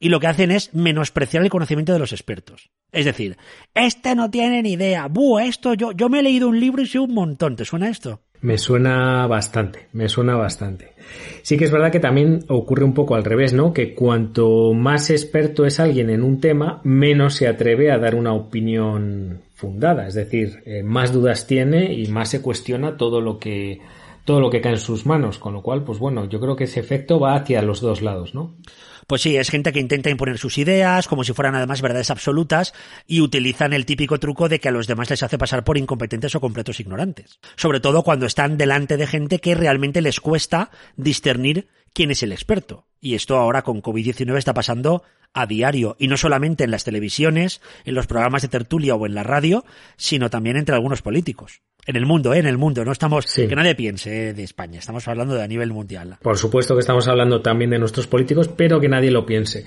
y 0.00 0.08
lo 0.08 0.20
que 0.20 0.26
hacen 0.26 0.50
es 0.50 0.74
menospreciar 0.74 1.42
el 1.42 1.50
conocimiento 1.50 1.92
de 1.92 1.98
los 1.98 2.12
expertos. 2.12 2.70
Es 2.92 3.04
decir, 3.04 3.36
este 3.74 4.14
no 4.14 4.30
tiene 4.30 4.62
ni 4.62 4.72
idea. 4.72 5.06
Buh, 5.06 5.38
esto 5.38 5.74
yo, 5.74 5.92
yo 5.92 6.08
me 6.08 6.20
he 6.20 6.22
leído 6.22 6.48
un 6.48 6.58
libro 6.58 6.82
y 6.82 6.86
sé 6.86 6.98
un 6.98 7.14
montón. 7.14 7.56
¿Te 7.56 7.64
suena 7.64 7.88
esto? 7.88 8.22
Me 8.40 8.56
suena 8.56 9.26
bastante, 9.26 9.88
me 9.92 10.08
suena 10.08 10.36
bastante. 10.36 10.92
Sí 11.42 11.56
que 11.56 11.64
es 11.64 11.70
verdad 11.70 11.90
que 11.90 12.00
también 12.00 12.44
ocurre 12.48 12.84
un 12.84 12.94
poco 12.94 13.14
al 13.14 13.24
revés, 13.24 13.52
¿no? 13.52 13.72
Que 13.72 13.94
cuanto 13.94 14.72
más 14.74 15.10
experto 15.10 15.64
es 15.64 15.80
alguien 15.80 16.10
en 16.10 16.22
un 16.22 16.40
tema, 16.40 16.80
menos 16.84 17.34
se 17.34 17.48
atreve 17.48 17.90
a 17.90 17.98
dar 17.98 18.14
una 18.14 18.32
opinión 18.32 19.40
fundada. 19.54 20.06
Es 20.06 20.14
decir, 20.14 20.62
eh, 20.66 20.82
más 20.82 21.12
dudas 21.12 21.46
tiene 21.46 21.92
y 21.92 22.06
más 22.06 22.28
se 22.28 22.42
cuestiona 22.42 22.96
todo 22.96 23.20
lo 23.20 23.38
que 23.38 23.80
todo 24.24 24.40
lo 24.40 24.50
que 24.50 24.60
cae 24.60 24.72
en 24.72 24.78
sus 24.78 25.06
manos. 25.06 25.38
Con 25.38 25.54
lo 25.54 25.62
cual, 25.62 25.82
pues 25.82 25.98
bueno, 25.98 26.28
yo 26.28 26.38
creo 26.38 26.54
que 26.54 26.64
ese 26.64 26.80
efecto 26.80 27.18
va 27.18 27.34
hacia 27.34 27.62
los 27.62 27.80
dos 27.80 28.02
lados, 28.02 28.34
¿no? 28.34 28.54
Pues 29.08 29.22
sí, 29.22 29.38
es 29.38 29.48
gente 29.48 29.72
que 29.72 29.80
intenta 29.80 30.10
imponer 30.10 30.36
sus 30.36 30.58
ideas 30.58 31.08
como 31.08 31.24
si 31.24 31.32
fueran 31.32 31.54
además 31.54 31.80
verdades 31.80 32.10
absolutas 32.10 32.74
y 33.06 33.22
utilizan 33.22 33.72
el 33.72 33.86
típico 33.86 34.20
truco 34.20 34.50
de 34.50 34.60
que 34.60 34.68
a 34.68 34.70
los 34.70 34.86
demás 34.86 35.08
les 35.08 35.22
hace 35.22 35.38
pasar 35.38 35.64
por 35.64 35.78
incompetentes 35.78 36.34
o 36.34 36.40
completos 36.40 36.78
ignorantes. 36.78 37.40
Sobre 37.56 37.80
todo 37.80 38.02
cuando 38.02 38.26
están 38.26 38.58
delante 38.58 38.98
de 38.98 39.06
gente 39.06 39.38
que 39.38 39.54
realmente 39.54 40.02
les 40.02 40.20
cuesta 40.20 40.70
discernir 40.98 41.68
quién 41.92 42.10
es 42.10 42.22
el 42.22 42.32
experto. 42.32 42.86
Y 43.00 43.14
esto 43.14 43.36
ahora 43.36 43.62
con 43.62 43.82
COVID-19 43.82 44.36
está 44.36 44.54
pasando 44.54 45.02
a 45.34 45.46
diario, 45.46 45.94
y 45.98 46.08
no 46.08 46.16
solamente 46.16 46.64
en 46.64 46.70
las 46.70 46.84
televisiones, 46.84 47.60
en 47.84 47.94
los 47.94 48.06
programas 48.06 48.42
de 48.42 48.48
tertulia 48.48 48.94
o 48.94 49.06
en 49.06 49.14
la 49.14 49.22
radio, 49.22 49.64
sino 49.96 50.30
también 50.30 50.56
entre 50.56 50.74
algunos 50.74 51.02
políticos. 51.02 51.60
En 51.86 51.96
el 51.96 52.06
mundo, 52.06 52.34
¿eh? 52.34 52.38
en 52.38 52.46
el 52.46 52.58
mundo, 52.58 52.84
no 52.84 52.92
estamos, 52.92 53.26
Sí. 53.26 53.46
que 53.46 53.54
nadie 53.54 53.74
piense 53.74 54.28
eh, 54.30 54.34
de 54.34 54.42
España, 54.42 54.78
estamos 54.78 55.06
hablando 55.06 55.34
de 55.34 55.42
a 55.42 55.46
nivel 55.46 55.72
mundial. 55.72 56.16
Por 56.22 56.38
supuesto 56.38 56.74
que 56.74 56.80
estamos 56.80 57.08
hablando 57.08 57.40
también 57.42 57.70
de 57.70 57.78
nuestros 57.78 58.06
políticos, 58.06 58.48
pero 58.48 58.80
que 58.80 58.88
nadie 58.88 59.10
lo 59.10 59.24
piense. 59.26 59.64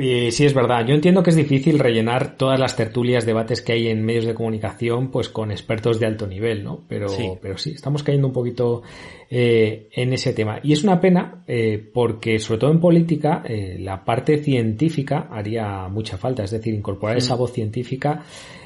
Y 0.00 0.30
sí 0.32 0.44
es 0.46 0.54
verdad, 0.54 0.86
yo 0.86 0.94
entiendo 0.94 1.22
que 1.22 1.30
es 1.30 1.36
difícil 1.36 1.78
rellenar 1.78 2.36
todas 2.36 2.58
las 2.58 2.76
tertulias, 2.76 3.26
debates 3.26 3.62
que 3.62 3.72
hay 3.72 3.88
en 3.88 4.04
medios 4.04 4.24
de 4.24 4.34
comunicación, 4.34 5.10
pues 5.10 5.28
con 5.28 5.50
expertos 5.50 5.98
de 5.98 6.06
alto 6.06 6.26
nivel, 6.26 6.62
¿no? 6.64 6.84
Pero 6.88 7.08
Sí. 7.08 7.22
sí, 7.22 7.30
pero 7.40 7.58
sí 7.58 7.70
estamos 7.72 8.02
cayendo 8.02 8.26
un 8.28 8.32
poquito 8.32 8.82
eh, 9.30 9.88
en 9.92 10.12
ese 10.12 10.32
tema. 10.32 10.60
Y 10.62 10.72
es 10.72 10.84
una 10.84 11.00
pena 11.00 11.42
eh, 11.46 11.82
porque, 11.92 12.38
sobre 12.38 12.60
todo 12.60 12.70
en 12.70 12.80
política, 12.80 13.42
eh, 13.46 13.76
la 13.78 14.04
parte 14.04 14.38
científica 14.38 15.28
haría 15.30 15.88
mucha 15.88 16.16
falta. 16.16 16.44
Es 16.44 16.50
decir, 16.50 16.74
incorporar 16.74 17.16
esa 17.18 17.34
voz 17.34 17.52
científica 17.52 18.22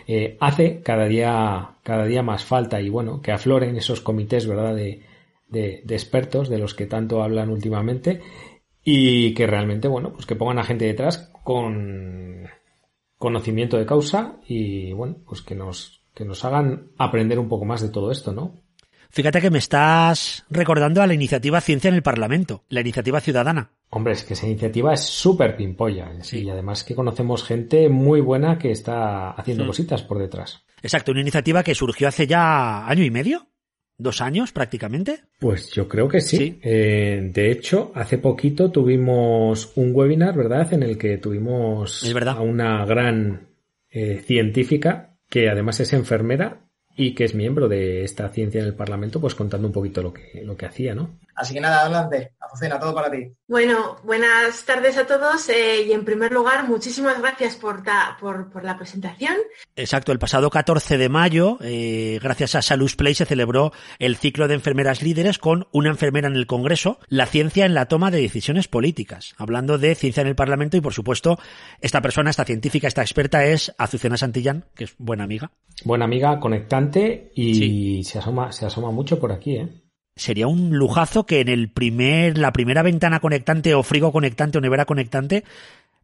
eh, 0.06 0.36
hace 0.40 0.80
cada 0.82 1.06
día, 1.06 1.70
cada 1.82 2.04
día 2.04 2.22
más 2.22 2.44
falta. 2.44 2.80
Y 2.80 2.88
bueno, 2.88 3.20
que 3.22 3.32
afloren 3.32 3.76
esos 3.76 4.00
comités, 4.00 4.46
¿verdad? 4.46 4.74
De, 4.76 5.00
de, 5.48 5.82
de 5.84 5.94
expertos 5.94 6.48
de 6.48 6.58
los 6.58 6.74
que 6.74 6.86
tanto 6.86 7.22
hablan 7.22 7.50
últimamente 7.50 8.20
y 8.84 9.34
que 9.34 9.46
realmente, 9.46 9.88
bueno, 9.88 10.12
pues 10.12 10.26
que 10.26 10.36
pongan 10.36 10.58
a 10.58 10.64
gente 10.64 10.86
detrás 10.86 11.30
con 11.44 12.48
conocimiento 13.16 13.78
de 13.78 13.86
causa 13.86 14.40
y 14.46 14.92
bueno, 14.92 15.18
pues 15.26 15.42
que 15.42 15.54
nos, 15.54 16.02
que 16.14 16.24
nos 16.24 16.44
hagan 16.44 16.90
aprender 16.98 17.38
un 17.38 17.48
poco 17.48 17.64
más 17.64 17.80
de 17.80 17.88
todo 17.88 18.10
esto, 18.10 18.32
¿no? 18.32 18.62
Fíjate 19.10 19.42
que 19.42 19.50
me 19.50 19.58
estás 19.58 20.46
recordando 20.48 21.02
a 21.02 21.06
la 21.06 21.12
iniciativa 21.12 21.60
Ciencia 21.60 21.88
en 21.88 21.94
el 21.94 22.02
Parlamento, 22.02 22.64
la 22.70 22.80
iniciativa 22.80 23.20
ciudadana. 23.20 23.70
Hombre, 23.90 24.14
es 24.14 24.24
que 24.24 24.32
esa 24.32 24.46
iniciativa 24.46 24.94
es 24.94 25.02
súper 25.02 25.54
pimpolla 25.54 26.10
en 26.10 26.24
sí, 26.24 26.44
y 26.44 26.50
además 26.50 26.82
que 26.82 26.94
conocemos 26.94 27.44
gente 27.44 27.90
muy 27.90 28.22
buena 28.22 28.56
que 28.56 28.70
está 28.70 29.32
haciendo 29.32 29.66
cositas 29.66 30.02
por 30.02 30.18
detrás. 30.18 30.64
Exacto, 30.82 31.12
una 31.12 31.20
iniciativa 31.20 31.62
que 31.62 31.74
surgió 31.74 32.08
hace 32.08 32.26
ya 32.26 32.86
año 32.86 33.04
y 33.04 33.10
medio, 33.10 33.48
dos 33.98 34.20
años 34.20 34.52
prácticamente. 34.52 35.20
Pues 35.38 35.70
yo 35.70 35.88
creo 35.88 36.08
que 36.08 36.20
sí. 36.20 36.36
Sí. 36.36 36.60
Eh, 36.62 37.30
de 37.32 37.50
hecho, 37.50 37.92
hace 37.94 38.18
poquito 38.18 38.70
tuvimos 38.70 39.72
un 39.76 39.90
webinar, 39.94 40.36
¿verdad? 40.36 40.72
En 40.72 40.82
el 40.82 40.98
que 40.98 41.18
tuvimos 41.18 42.02
Es 42.02 42.12
verdad. 42.14 42.36
a 42.38 42.40
una 42.40 42.84
gran 42.84 43.48
eh, 43.90 44.20
científica 44.24 45.16
que 45.28 45.48
además 45.48 45.80
es 45.80 45.92
enfermera 45.92 46.58
y 46.94 47.14
que 47.14 47.24
es 47.24 47.34
miembro 47.34 47.68
de 47.68 48.04
esta 48.04 48.28
ciencia 48.28 48.60
en 48.60 48.66
el 48.66 48.74
Parlamento, 48.74 49.18
pues 49.20 49.34
contando 49.34 49.66
un 49.66 49.72
poquito 49.72 50.02
lo 50.02 50.12
que, 50.12 50.42
lo 50.44 50.56
que 50.56 50.66
hacía, 50.66 50.94
¿no? 50.94 51.18
Así 51.34 51.54
que 51.54 51.60
nada, 51.60 51.82
adelante. 51.82 52.34
Azucena, 52.38 52.78
todo 52.78 52.94
para 52.94 53.10
ti. 53.10 53.32
Bueno, 53.52 53.96
buenas 54.02 54.64
tardes 54.64 54.96
a 54.96 55.06
todos 55.06 55.46
eh, 55.50 55.82
y 55.86 55.92
en 55.92 56.06
primer 56.06 56.32
lugar 56.32 56.66
muchísimas 56.66 57.20
gracias 57.20 57.54
por, 57.56 57.82
ta- 57.82 58.16
por, 58.18 58.50
por 58.50 58.64
la 58.64 58.78
presentación. 58.78 59.34
Exacto, 59.76 60.10
el 60.10 60.18
pasado 60.18 60.48
14 60.48 60.96
de 60.96 61.10
mayo, 61.10 61.58
eh, 61.60 62.18
gracias 62.22 62.54
a 62.54 62.62
Salus 62.62 62.96
Play, 62.96 63.14
se 63.14 63.26
celebró 63.26 63.70
el 63.98 64.16
ciclo 64.16 64.48
de 64.48 64.54
enfermeras 64.54 65.02
líderes 65.02 65.36
con 65.36 65.66
una 65.70 65.90
enfermera 65.90 66.28
en 66.28 66.36
el 66.36 66.46
Congreso, 66.46 66.98
la 67.08 67.26
ciencia 67.26 67.66
en 67.66 67.74
la 67.74 67.88
toma 67.88 68.10
de 68.10 68.22
decisiones 68.22 68.68
políticas. 68.68 69.34
Hablando 69.36 69.76
de 69.76 69.96
ciencia 69.96 70.22
en 70.22 70.28
el 70.28 70.34
Parlamento 70.34 70.78
y, 70.78 70.80
por 70.80 70.94
supuesto, 70.94 71.38
esta 71.82 72.00
persona, 72.00 72.30
esta 72.30 72.46
científica, 72.46 72.88
esta 72.88 73.02
experta 73.02 73.44
es 73.44 73.74
Azucena 73.76 74.16
Santillán, 74.16 74.64
que 74.74 74.84
es 74.84 74.94
buena 74.96 75.24
amiga. 75.24 75.50
Buena 75.84 76.06
amiga, 76.06 76.40
conectante 76.40 77.30
y 77.34 77.54
Sí. 77.54 78.04
se 78.04 78.18
asoma, 78.18 78.50
se 78.50 78.64
asoma 78.64 78.90
mucho 78.92 79.20
por 79.20 79.30
aquí, 79.30 79.56
¿eh? 79.56 79.68
Sería 80.22 80.46
un 80.46 80.70
lujazo 80.70 81.26
que 81.26 81.40
en 81.40 81.48
el 81.48 81.68
primer, 81.68 82.38
la 82.38 82.52
primera 82.52 82.84
ventana 82.84 83.18
conectante 83.18 83.74
o 83.74 83.82
frigo 83.82 84.12
conectante 84.12 84.56
o 84.56 84.60
nevera 84.60 84.84
conectante, 84.84 85.42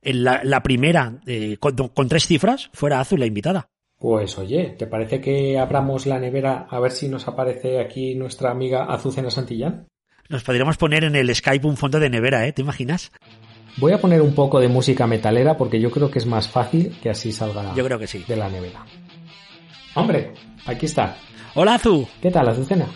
en 0.03 0.25
la, 0.25 0.41
la 0.43 0.65
primera 0.65 1.21
eh, 1.25 1.57
con, 1.61 1.77
con 1.77 2.09
tres 2.09 2.27
cifras, 2.27 2.69
fuera 2.73 2.99
Azu 2.99 3.17
la 3.17 3.27
invitada. 3.27 3.69
Pues 3.97 4.37
oye, 4.37 4.75
¿te 4.77 4.89
parece 4.89 5.21
que 5.21 5.57
abramos 5.57 6.07
la 6.07 6.19
nevera 6.19 6.67
a 6.69 6.81
ver 6.81 6.91
si 6.91 7.07
nos 7.07 7.29
aparece 7.29 7.79
aquí 7.81 8.17
nuestra 8.17 8.51
amiga 8.51 8.87
Azucena 8.87 9.31
Santillán? 9.31 9.87
Nos 10.29 10.43
podríamos 10.43 10.77
poner 10.79 11.05
en 11.05 11.15
el 11.15 11.33
Skype 11.33 11.69
un 11.69 11.77
fondo 11.77 12.01
de 12.01 12.11
nevera, 12.11 12.45
¿eh? 12.45 12.53
¿Te 12.53 12.63
imaginas? 12.63 13.13
Voy 13.77 13.93
a 13.93 14.01
poner 14.01 14.21
un 14.21 14.35
poco 14.35 14.59
de 14.59 14.67
música 14.67 15.07
metalera 15.07 15.57
porque 15.57 15.81
yo 15.81 15.93
creo 15.93 16.11
que 16.11 16.19
es 16.19 16.27
más 16.27 16.49
fácil 16.49 16.99
que 17.01 17.11
así 17.11 17.31
salga 17.31 17.73
Yo 17.77 17.85
creo 17.85 18.01
que 18.01 18.09
sí. 18.09 18.25
de 18.27 18.35
la 18.35 18.49
nevera. 18.49 18.85
Hombre, 19.95 20.33
aquí 20.67 20.87
está. 20.87 21.17
Hola 21.55 21.75
Azu. 21.75 22.09
¿Qué 22.21 22.33
tal, 22.33 22.49
Azucena? 22.49 22.87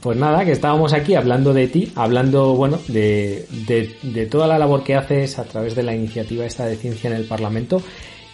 Pues 0.00 0.16
nada, 0.16 0.44
que 0.44 0.52
estábamos 0.52 0.92
aquí 0.92 1.14
hablando 1.14 1.52
de 1.52 1.68
ti, 1.68 1.92
hablando, 1.94 2.54
bueno, 2.54 2.78
de, 2.88 3.46
de, 3.66 4.26
toda 4.26 4.46
la 4.46 4.58
labor 4.58 4.84
que 4.84 4.94
haces 4.94 5.38
a 5.38 5.44
través 5.44 5.74
de 5.74 5.82
la 5.82 5.94
iniciativa 5.94 6.46
esta 6.46 6.66
de 6.66 6.76
ciencia 6.76 7.10
en 7.10 7.16
el 7.16 7.24
Parlamento 7.24 7.82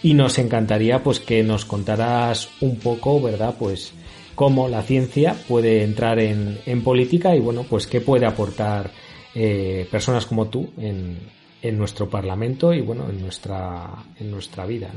y 0.02 0.14
nos 0.14 0.38
encantaría 0.38 1.02
pues 1.02 1.20
que 1.20 1.42
nos 1.42 1.64
contaras 1.64 2.50
un 2.60 2.76
poco, 2.76 3.20
¿verdad? 3.20 3.54
Pues 3.58 3.92
cómo 4.34 4.68
la 4.68 4.82
ciencia 4.82 5.34
puede 5.48 5.82
entrar 5.82 6.18
en, 6.18 6.58
en 6.66 6.82
política 6.82 7.34
y 7.34 7.40
bueno, 7.40 7.64
pues 7.68 7.86
qué 7.86 8.00
puede 8.00 8.26
aportar 8.26 8.90
eh, 9.34 9.88
personas 9.90 10.26
como 10.26 10.48
tú 10.48 10.70
en, 10.76 11.18
en 11.64 11.78
nuestro 11.78 12.08
Parlamento 12.10 12.74
y 12.74 12.82
bueno, 12.82 13.08
en 13.08 13.22
nuestra, 13.22 13.88
en 14.20 14.30
nuestra 14.30 14.66
vida. 14.66 14.90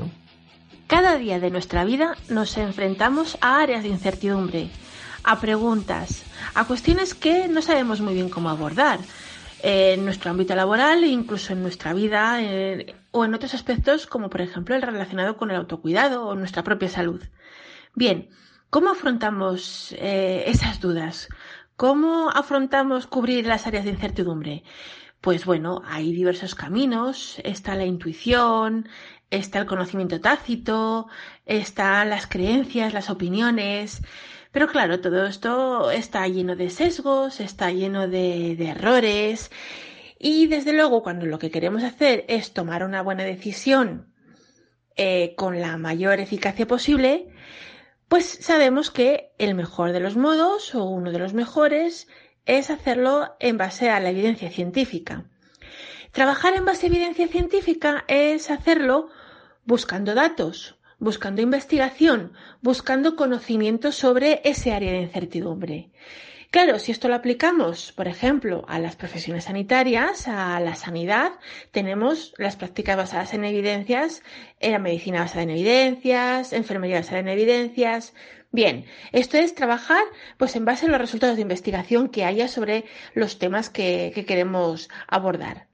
Cada 0.86 1.16
día 1.16 1.40
de 1.40 1.50
nuestra 1.50 1.84
vida 1.84 2.14
nos 2.28 2.56
enfrentamos 2.58 3.38
a 3.40 3.60
áreas 3.60 3.82
de 3.82 3.88
incertidumbre, 3.88 4.68
a 5.28 5.40
preguntas, 5.40 6.24
a 6.54 6.64
cuestiones 6.64 7.14
que 7.14 7.48
no 7.48 7.60
sabemos 7.60 8.00
muy 8.00 8.14
bien 8.14 8.30
cómo 8.30 8.48
abordar 8.48 8.98
eh, 9.62 9.92
en 9.92 10.06
nuestro 10.06 10.30
ámbito 10.30 10.54
laboral 10.54 11.04
e 11.04 11.08
incluso 11.08 11.52
en 11.52 11.60
nuestra 11.60 11.92
vida 11.92 12.42
eh, 12.42 12.96
o 13.10 13.26
en 13.26 13.34
otros 13.34 13.52
aspectos 13.52 14.06
como 14.06 14.30
por 14.30 14.40
ejemplo 14.40 14.74
el 14.74 14.80
relacionado 14.80 15.36
con 15.36 15.50
el 15.50 15.58
autocuidado 15.58 16.26
o 16.26 16.34
nuestra 16.34 16.64
propia 16.64 16.88
salud. 16.88 17.22
Bien, 17.94 18.30
¿cómo 18.70 18.88
afrontamos 18.90 19.92
eh, 19.98 20.44
esas 20.46 20.80
dudas? 20.80 21.28
¿Cómo 21.76 22.30
afrontamos 22.30 23.06
cubrir 23.06 23.46
las 23.46 23.66
áreas 23.66 23.84
de 23.84 23.90
incertidumbre? 23.90 24.64
Pues 25.20 25.44
bueno, 25.44 25.82
hay 25.84 26.10
diversos 26.10 26.54
caminos, 26.54 27.38
está 27.44 27.74
la 27.74 27.84
intuición, 27.84 28.88
está 29.28 29.58
el 29.58 29.66
conocimiento 29.66 30.22
tácito, 30.22 31.08
están 31.44 32.08
las 32.08 32.26
creencias, 32.26 32.94
las 32.94 33.10
opiniones, 33.10 34.00
pero 34.52 34.66
claro, 34.68 35.00
todo 35.00 35.26
esto 35.26 35.90
está 35.90 36.26
lleno 36.26 36.56
de 36.56 36.70
sesgos, 36.70 37.40
está 37.40 37.70
lleno 37.70 38.08
de, 38.08 38.52
errores 38.68 39.50
y 40.18 40.46
desde 40.46 40.72
luego 40.72 41.02
cuando 41.02 41.26
lo 41.26 41.38
que 41.38 41.50
queremos 41.50 41.84
hacer 41.84 42.24
es 42.28 42.52
tomar 42.52 42.82
una 42.82 43.02
buena 43.02 43.24
decisión 43.24 44.12
eh, 44.96 45.34
con 45.36 45.60
la 45.60 45.76
mayor 45.76 46.18
eficacia 46.18 46.66
posible, 46.66 47.28
pues 48.08 48.24
sabemos 48.40 48.90
que 48.90 49.32
el 49.38 49.54
mejor 49.54 49.92
de 49.92 50.00
los 50.00 50.16
modos 50.16 50.74
o 50.74 50.84
uno 50.84 51.12
de 51.12 51.18
los 51.18 51.34
mejores 51.34 52.08
es 52.46 52.70
hacerlo 52.70 53.36
en 53.38 53.58
base 53.58 53.90
a 53.90 54.00
la 54.00 54.10
evidencia 54.10 54.50
científica. 54.50 55.26
Trabajar 56.10 56.56
en 56.56 56.64
base 56.64 56.86
a 56.86 56.88
evidencia 56.88 57.28
científica 57.28 58.04
es 58.08 58.50
hacerlo 58.50 59.10
buscando 59.64 60.14
datos, 60.14 60.77
buscando 60.98 61.42
investigación, 61.42 62.32
buscando 62.60 63.16
conocimiento 63.16 63.92
sobre 63.92 64.40
ese 64.44 64.72
área 64.72 64.92
de 64.92 65.02
incertidumbre. 65.02 65.90
Claro, 66.50 66.78
si 66.78 66.92
esto 66.92 67.08
lo 67.08 67.14
aplicamos, 67.14 67.92
por 67.92 68.08
ejemplo, 68.08 68.64
a 68.68 68.78
las 68.78 68.96
profesiones 68.96 69.44
sanitarias, 69.44 70.28
a 70.28 70.58
la 70.60 70.76
sanidad, 70.76 71.32
tenemos 71.72 72.32
las 72.38 72.56
prácticas 72.56 72.96
basadas 72.96 73.34
en 73.34 73.44
evidencias, 73.44 74.22
en 74.58 74.72
la 74.72 74.78
medicina 74.78 75.20
basada 75.20 75.42
en 75.42 75.50
evidencias, 75.50 76.54
enfermería 76.54 77.00
basada 77.00 77.18
en 77.18 77.28
evidencias. 77.28 78.14
Bien, 78.50 78.86
esto 79.12 79.36
es 79.36 79.54
trabajar 79.54 80.02
pues 80.38 80.56
en 80.56 80.64
base 80.64 80.86
a 80.86 80.88
los 80.88 81.00
resultados 81.00 81.36
de 81.36 81.42
investigación 81.42 82.08
que 82.08 82.24
haya 82.24 82.48
sobre 82.48 82.86
los 83.12 83.38
temas 83.38 83.68
que, 83.68 84.10
que 84.14 84.24
queremos 84.24 84.88
abordar. 85.06 85.67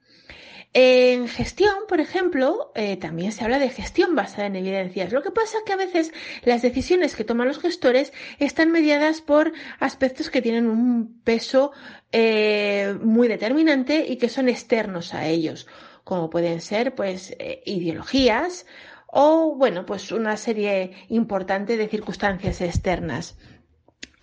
En 0.77 1.29
gestión, 1.29 1.75
por 1.89 2.01
ejemplo, 2.01 2.73
eh, 2.75 2.97
también 2.97 3.31
se 3.31 3.45
habla 3.45 3.61
de 3.61 3.69
gestión 3.69 4.17
basada 4.17 4.49
en 4.49 4.57
evidencias. 4.57 5.13
Lo 5.13 5.23
que 5.23 5.31
pasa 5.31 5.59
es 5.59 5.65
que 5.65 5.73
a 5.73 5.77
veces 5.77 6.13
las 6.43 6.63
decisiones 6.63 7.15
que 7.15 7.23
toman 7.23 7.47
los 7.47 7.61
gestores 7.61 8.13
están 8.41 8.73
mediadas 8.73 9.21
por 9.21 9.53
aspectos 9.79 10.31
que 10.31 10.43
tienen 10.43 10.67
un 10.67 11.21
peso 11.23 11.71
eh, 12.11 12.99
muy 13.01 13.29
determinante 13.29 14.05
y 14.09 14.17
que 14.17 14.29
son 14.29 14.49
externos 14.49 15.15
a 15.15 15.29
ellos, 15.29 15.69
como 16.03 16.29
pueden 16.29 16.61
ser, 16.61 16.97
pues, 16.97 17.37
eh, 17.39 17.63
ideologías 17.67 18.67
o, 19.07 19.55
bueno, 19.55 19.87
pues 19.87 20.11
una 20.11 20.37
serie 20.37 20.91
importante 21.09 21.77
de 21.77 21.87
circunstancias 21.87 22.61
externas. 22.61 23.39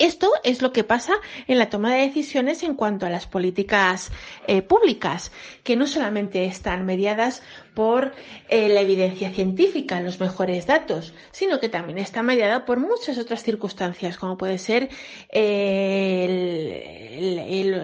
Esto 0.02 0.32
es 0.44 0.64
lo 0.64 0.74
que 0.74 0.84
pasa 0.84 1.14
en 1.48 1.60
la 1.60 1.70
toma 1.70 1.94
de 1.94 2.02
decisiones 2.02 2.64
en 2.64 2.74
cuanto 2.74 3.06
a 3.06 3.12
las 3.12 3.28
políticas 3.28 4.12
eh, 4.48 4.64
públicas, 4.64 5.32
que 5.64 5.76
no 5.76 5.86
solamente 5.86 6.46
están 6.46 6.88
mediadas 6.88 7.44
por 7.76 8.12
eh, 8.50 8.68
la 8.70 8.82
evidencia 8.82 9.30
científica, 9.30 10.02
los 10.02 10.20
mejores 10.20 10.66
datos, 10.66 11.14
sino 11.32 11.60
que 11.60 11.70
también 11.70 12.00
está 12.00 12.24
mediada 12.24 12.66
por 12.66 12.80
muchas 12.80 13.20
otras 13.20 13.44
circunstancias, 13.44 14.18
como 14.18 14.40
puede 14.40 14.58
ser 14.58 14.90
eh, 15.30 16.26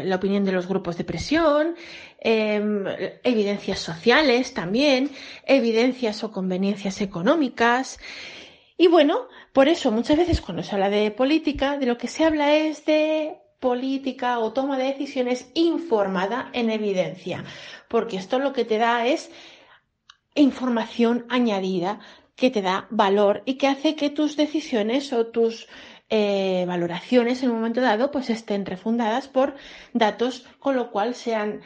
la 0.04 0.16
opinión 0.16 0.44
de 0.44 0.54
los 0.54 0.68
grupos 0.68 0.98
de 0.98 1.04
presión, 1.04 1.76
em, 2.20 2.84
evidencias 3.24 3.78
sociales 3.78 4.56
también, 4.56 5.12
evidencias 5.46 6.24
o 6.24 6.32
conveniencias 6.32 7.00
económicas. 7.00 8.00
Y 8.80 8.88
bueno, 8.88 9.28
por 9.58 9.70
eso 9.70 9.92
muchas 9.92 10.18
veces 10.18 10.40
cuando 10.40 10.62
se 10.62 10.76
habla 10.76 10.88
de 10.88 11.10
política, 11.10 11.80
de 11.80 11.88
lo 11.88 11.98
que 11.98 12.08
se 12.08 12.24
habla 12.24 12.54
es 12.54 12.86
de 12.86 13.40
política 13.60 14.38
o 14.38 14.54
toma 14.54 14.78
de 14.78 14.84
decisiones 14.84 15.50
informada 15.56 16.52
en 16.54 16.70
evidencia, 16.70 17.44
porque 17.88 18.18
esto 18.18 18.38
lo 18.38 18.54
que 18.54 18.66
te 18.66 18.78
da 18.78 19.08
es 19.08 19.32
información 20.36 21.26
añadida 21.30 22.02
que 22.36 22.52
te 22.52 22.62
da 22.62 22.86
valor 22.92 23.42
y 23.46 23.56
que 23.56 23.66
hace 23.66 23.96
que 23.96 24.12
tus 24.12 24.38
decisiones 24.38 25.12
o 25.12 25.26
tus 25.26 25.68
eh, 26.12 26.66
valoraciones 26.68 27.42
en 27.42 27.50
un 27.50 27.56
momento 27.56 27.82
dado 27.82 28.12
pues 28.12 28.30
estén 28.30 28.64
refundadas 28.64 29.28
por 29.28 29.56
datos 29.92 30.46
con 30.60 30.76
lo 30.76 30.92
cual 30.92 31.16
sean 31.16 31.62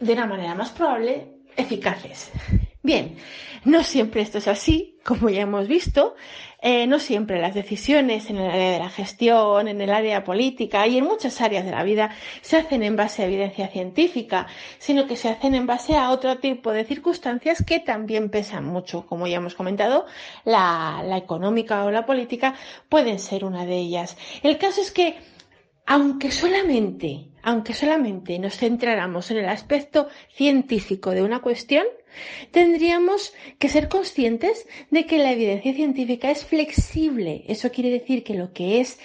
de 0.00 0.14
una 0.14 0.24
manera 0.24 0.54
más 0.54 0.70
probable 0.70 1.42
eficaces. 1.58 2.30
Bien, 2.82 3.16
no 3.64 3.84
siempre 3.84 4.22
esto 4.22 4.38
es 4.38 4.48
así, 4.48 4.98
como 5.04 5.28
ya 5.28 5.42
hemos 5.42 5.68
visto. 5.68 6.14
Eh, 6.60 6.88
no 6.88 6.98
siempre 6.98 7.40
las 7.40 7.54
decisiones 7.54 8.30
en 8.30 8.38
el 8.38 8.50
área 8.50 8.72
de 8.72 8.78
la 8.80 8.90
gestión, 8.90 9.68
en 9.68 9.80
el 9.80 9.90
área 9.90 10.24
política 10.24 10.88
y 10.88 10.98
en 10.98 11.04
muchas 11.04 11.40
áreas 11.40 11.64
de 11.64 11.70
la 11.70 11.84
vida 11.84 12.10
se 12.40 12.56
hacen 12.56 12.82
en 12.82 12.96
base 12.96 13.22
a 13.22 13.26
evidencia 13.26 13.68
científica, 13.68 14.48
sino 14.78 15.06
que 15.06 15.14
se 15.14 15.28
hacen 15.28 15.54
en 15.54 15.66
base 15.66 15.94
a 15.96 16.10
otro 16.10 16.38
tipo 16.38 16.72
de 16.72 16.84
circunstancias 16.84 17.62
que 17.64 17.78
también 17.78 18.28
pesan 18.28 18.64
mucho. 18.64 19.06
Como 19.06 19.28
ya 19.28 19.36
hemos 19.36 19.54
comentado, 19.54 20.06
la, 20.44 21.00
la 21.04 21.16
económica 21.16 21.84
o 21.84 21.92
la 21.92 22.04
política 22.04 22.54
pueden 22.88 23.20
ser 23.20 23.44
una 23.44 23.64
de 23.64 23.76
ellas. 23.76 24.16
El 24.42 24.58
caso 24.58 24.80
es 24.80 24.90
que, 24.90 25.16
aunque 25.86 26.32
solamente, 26.32 27.28
aunque 27.44 27.72
solamente 27.72 28.36
nos 28.40 28.56
centráramos 28.56 29.30
en 29.30 29.38
el 29.38 29.48
aspecto 29.48 30.08
científico 30.34 31.12
de 31.12 31.22
una 31.22 31.38
cuestión, 31.38 31.84
Tendríamos 32.50 33.32
que 33.58 33.68
ser 33.68 33.88
conscientes 33.88 34.66
de 34.90 35.06
que 35.06 35.18
la 35.18 35.32
evidencia 35.32 35.74
científica 35.74 36.30
es 36.30 36.44
flexible. 36.44 37.44
Eso 37.48 37.70
quiere 37.70 37.90
decir 37.90 38.24
que 38.24 38.34
lo 38.34 38.52
que 38.52 38.80
es 38.80 38.98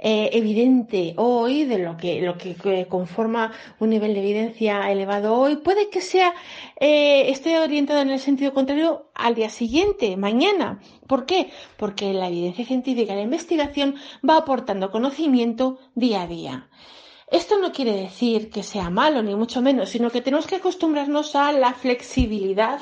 eh, 0.00 0.30
evidente 0.32 1.14
hoy, 1.16 1.64
de 1.64 1.78
lo 1.78 1.96
que, 1.96 2.20
lo 2.20 2.38
que 2.38 2.54
conforma 2.88 3.52
un 3.80 3.90
nivel 3.90 4.14
de 4.14 4.20
evidencia 4.20 4.92
elevado 4.92 5.34
hoy, 5.34 5.56
puede 5.56 5.90
que 5.90 6.00
sea, 6.00 6.34
eh, 6.78 7.30
esté 7.30 7.58
orientado 7.58 8.00
en 8.00 8.10
el 8.10 8.20
sentido 8.20 8.54
contrario 8.54 9.10
al 9.14 9.34
día 9.34 9.50
siguiente, 9.50 10.16
mañana. 10.16 10.80
¿Por 11.08 11.26
qué? 11.26 11.50
Porque 11.76 12.12
la 12.12 12.28
evidencia 12.28 12.64
científica, 12.64 13.16
la 13.16 13.22
investigación 13.22 13.96
va 14.28 14.36
aportando 14.36 14.92
conocimiento 14.92 15.80
día 15.96 16.22
a 16.22 16.26
día. 16.28 16.68
Esto 17.30 17.58
no 17.58 17.72
quiere 17.72 17.92
decir 17.92 18.50
que 18.50 18.62
sea 18.62 18.88
malo, 18.88 19.22
ni 19.22 19.34
mucho 19.34 19.60
menos, 19.60 19.90
sino 19.90 20.10
que 20.10 20.22
tenemos 20.22 20.46
que 20.46 20.56
acostumbrarnos 20.56 21.36
a 21.36 21.52
la 21.52 21.74
flexibilidad 21.74 22.80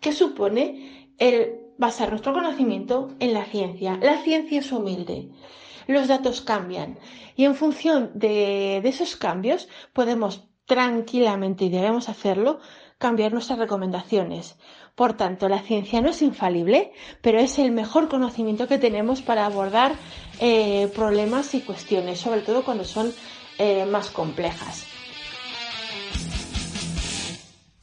que 0.00 0.12
supone 0.12 1.14
el 1.18 1.60
basar 1.78 2.10
nuestro 2.10 2.32
conocimiento 2.32 3.14
en 3.20 3.32
la 3.32 3.44
ciencia. 3.44 3.98
La 4.02 4.18
ciencia 4.22 4.58
es 4.58 4.72
humilde. 4.72 5.30
Los 5.86 6.08
datos 6.08 6.40
cambian 6.40 6.98
y 7.36 7.44
en 7.44 7.54
función 7.54 8.10
de, 8.14 8.78
esos 8.78 9.14
cambios 9.14 9.68
podemos 9.92 10.48
tranquilamente, 10.64 11.66
y 11.66 11.68
debemos 11.68 12.08
hacerlo, 12.08 12.58
cambiar 12.98 13.32
nuestras 13.32 13.60
recomendaciones. 13.60 14.56
Por 14.96 15.12
tanto, 15.12 15.48
la 15.48 15.60
ciencia 15.60 16.00
no 16.00 16.10
es 16.10 16.22
infalible, 16.22 16.92
pero 17.20 17.38
es 17.38 17.60
el 17.60 17.70
mejor 17.70 18.08
conocimiento 18.08 18.66
que 18.66 18.78
tenemos 18.78 19.22
para 19.22 19.46
abordar 19.46 19.92
eh, 20.40 20.90
problemas 20.92 21.54
y 21.54 21.60
cuestiones, 21.60 22.18
sobre 22.18 22.40
todo 22.40 22.64
cuando 22.64 22.84
son 22.84 23.12
eh, 23.58 23.86
más 23.86 24.10
complejas. 24.10 24.86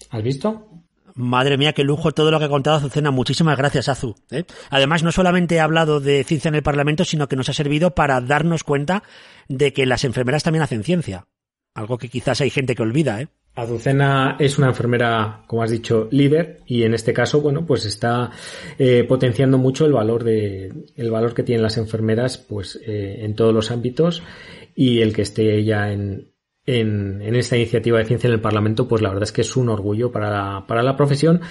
¿Has 0.09 0.23
visto? 0.23 0.69
Madre 1.15 1.57
mía, 1.57 1.73
qué 1.73 1.83
lujo 1.83 2.11
todo 2.11 2.31
lo 2.31 2.39
que 2.39 2.45
ha 2.45 2.49
contado 2.49 2.77
Azucena. 2.77 3.11
Muchísimas 3.11 3.57
gracias, 3.57 3.87
Azu. 3.87 4.15
¿eh? 4.31 4.45
Además, 4.69 5.03
no 5.03 5.11
solamente 5.11 5.59
ha 5.59 5.63
hablado 5.63 5.99
de 5.99 6.23
ciencia 6.23 6.49
en 6.49 6.55
el 6.55 6.63
Parlamento, 6.63 7.05
sino 7.05 7.27
que 7.27 7.35
nos 7.35 7.49
ha 7.49 7.53
servido 7.53 7.91
para 7.91 8.19
darnos 8.21 8.63
cuenta 8.63 9.03
de 9.47 9.73
que 9.73 9.85
las 9.85 10.03
enfermeras 10.03 10.43
también 10.43 10.63
hacen 10.63 10.83
ciencia. 10.83 11.25
Algo 11.75 11.97
que 11.97 12.09
quizás 12.09 12.41
hay 12.41 12.49
gente 12.49 12.75
que 12.75 12.81
olvida, 12.81 13.21
¿eh? 13.21 13.27
Azucena 13.55 14.35
es 14.39 14.57
una 14.57 14.67
enfermera, 14.69 15.43
como 15.45 15.61
has 15.61 15.69
dicho, 15.69 16.07
líder 16.09 16.61
y 16.65 16.83
en 16.83 16.95
este 16.95 17.13
caso, 17.13 17.39
bueno, 17.39 17.67
pues 17.67 17.85
está 17.85 18.31
eh, 18.79 19.03
potenciando 19.07 19.59
mucho 19.59 19.85
el 19.85 19.93
valor 19.93 20.23
de, 20.23 20.73
el 20.95 21.11
valor 21.11 21.35
que 21.35 21.43
tienen 21.43 21.61
las 21.61 21.77
enfermeras, 21.77 22.39
pues 22.39 22.79
eh, 22.83 23.17
en 23.19 23.35
todos 23.35 23.53
los 23.53 23.69
ámbitos 23.69 24.23
y 24.75 25.01
el 25.01 25.13
que 25.13 25.23
esté 25.23 25.59
en, 25.59 26.31
en, 26.65 27.21
en, 27.21 27.35
esta 27.35 27.57
iniciativa 27.57 27.97
de 27.97 28.05
ciencia 28.05 28.27
en 28.27 28.33
el 28.33 28.41
Parlamento, 28.41 28.87
pues 28.87 29.01
la 29.01 29.09
verdad 29.09 29.23
es 29.23 29.31
que 29.31 29.41
es 29.41 29.55
un 29.55 29.69
orgullo 29.69 30.11
para 30.11 30.29
la, 30.29 30.67
para 30.67 30.83
la 30.83 30.95
profesión 30.95 31.41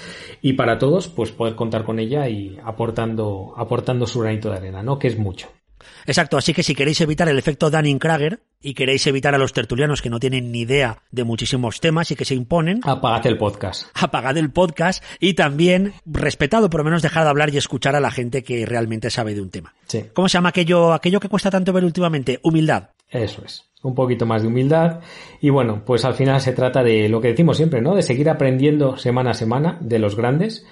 y 0.40 0.54
para 0.54 0.78
todos, 0.78 1.08
pues 1.08 1.32
poder 1.32 1.54
contar 1.54 1.84
con 1.84 1.98
ella 1.98 2.28
y 2.28 2.58
aportando, 2.64 3.54
aportando 3.56 4.06
su 4.06 4.20
granito 4.20 4.50
de 4.50 4.56
arena, 4.56 4.82
¿no? 4.82 4.98
Que 4.98 5.08
es 5.08 5.18
mucho. 5.18 5.48
Exacto, 6.06 6.36
así 6.36 6.52
que 6.52 6.62
si 6.62 6.74
queréis 6.74 7.00
evitar 7.00 7.28
el 7.28 7.38
efecto 7.38 7.70
Dunning-Krager 7.70 8.40
y 8.60 8.74
queréis 8.74 9.06
evitar 9.06 9.34
a 9.34 9.38
los 9.38 9.52
tertulianos 9.52 10.02
que 10.02 10.10
no 10.10 10.20
tienen 10.20 10.52
ni 10.52 10.60
idea 10.60 11.02
de 11.10 11.24
muchísimos 11.24 11.80
temas 11.80 12.10
y 12.10 12.16
que 12.16 12.24
se 12.24 12.34
imponen, 12.34 12.80
apagad 12.84 13.26
el 13.26 13.38
podcast. 13.38 13.88
Apagad 13.94 14.36
el 14.36 14.50
podcast 14.50 15.02
y 15.20 15.34
también 15.34 15.94
respetado, 16.06 16.70
por 16.70 16.80
lo 16.80 16.84
menos 16.84 17.02
dejar 17.02 17.24
de 17.24 17.30
hablar 17.30 17.52
y 17.52 17.58
escuchar 17.58 17.96
a 17.96 18.00
la 18.00 18.10
gente 18.10 18.42
que 18.42 18.64
realmente 18.66 19.10
sabe 19.10 19.34
de 19.34 19.42
un 19.42 19.50
tema. 19.50 19.74
Sí. 19.86 20.04
¿Cómo 20.12 20.28
se 20.28 20.34
llama 20.34 20.50
aquello, 20.50 20.92
aquello 20.92 21.20
que 21.20 21.28
cuesta 21.28 21.50
tanto 21.50 21.72
ver 21.72 21.84
últimamente? 21.84 22.40
Humildad. 22.42 22.90
Eso 23.10 23.42
es. 23.44 23.64
Un 23.82 23.94
poquito 23.94 24.26
más 24.26 24.42
de 24.42 24.48
humildad. 24.48 25.00
Y 25.40 25.50
bueno, 25.50 25.82
pues 25.84 26.04
al 26.04 26.14
final 26.14 26.40
se 26.40 26.52
trata 26.52 26.82
de 26.82 27.08
lo 27.08 27.20
que 27.20 27.28
decimos 27.28 27.56
siempre, 27.56 27.82
¿no? 27.82 27.94
De 27.94 28.02
seguir 28.02 28.30
aprendiendo 28.30 28.96
semana 28.96 29.32
a 29.32 29.34
semana 29.34 29.76
de 29.80 29.98
los 29.98 30.16
grandes 30.16 30.64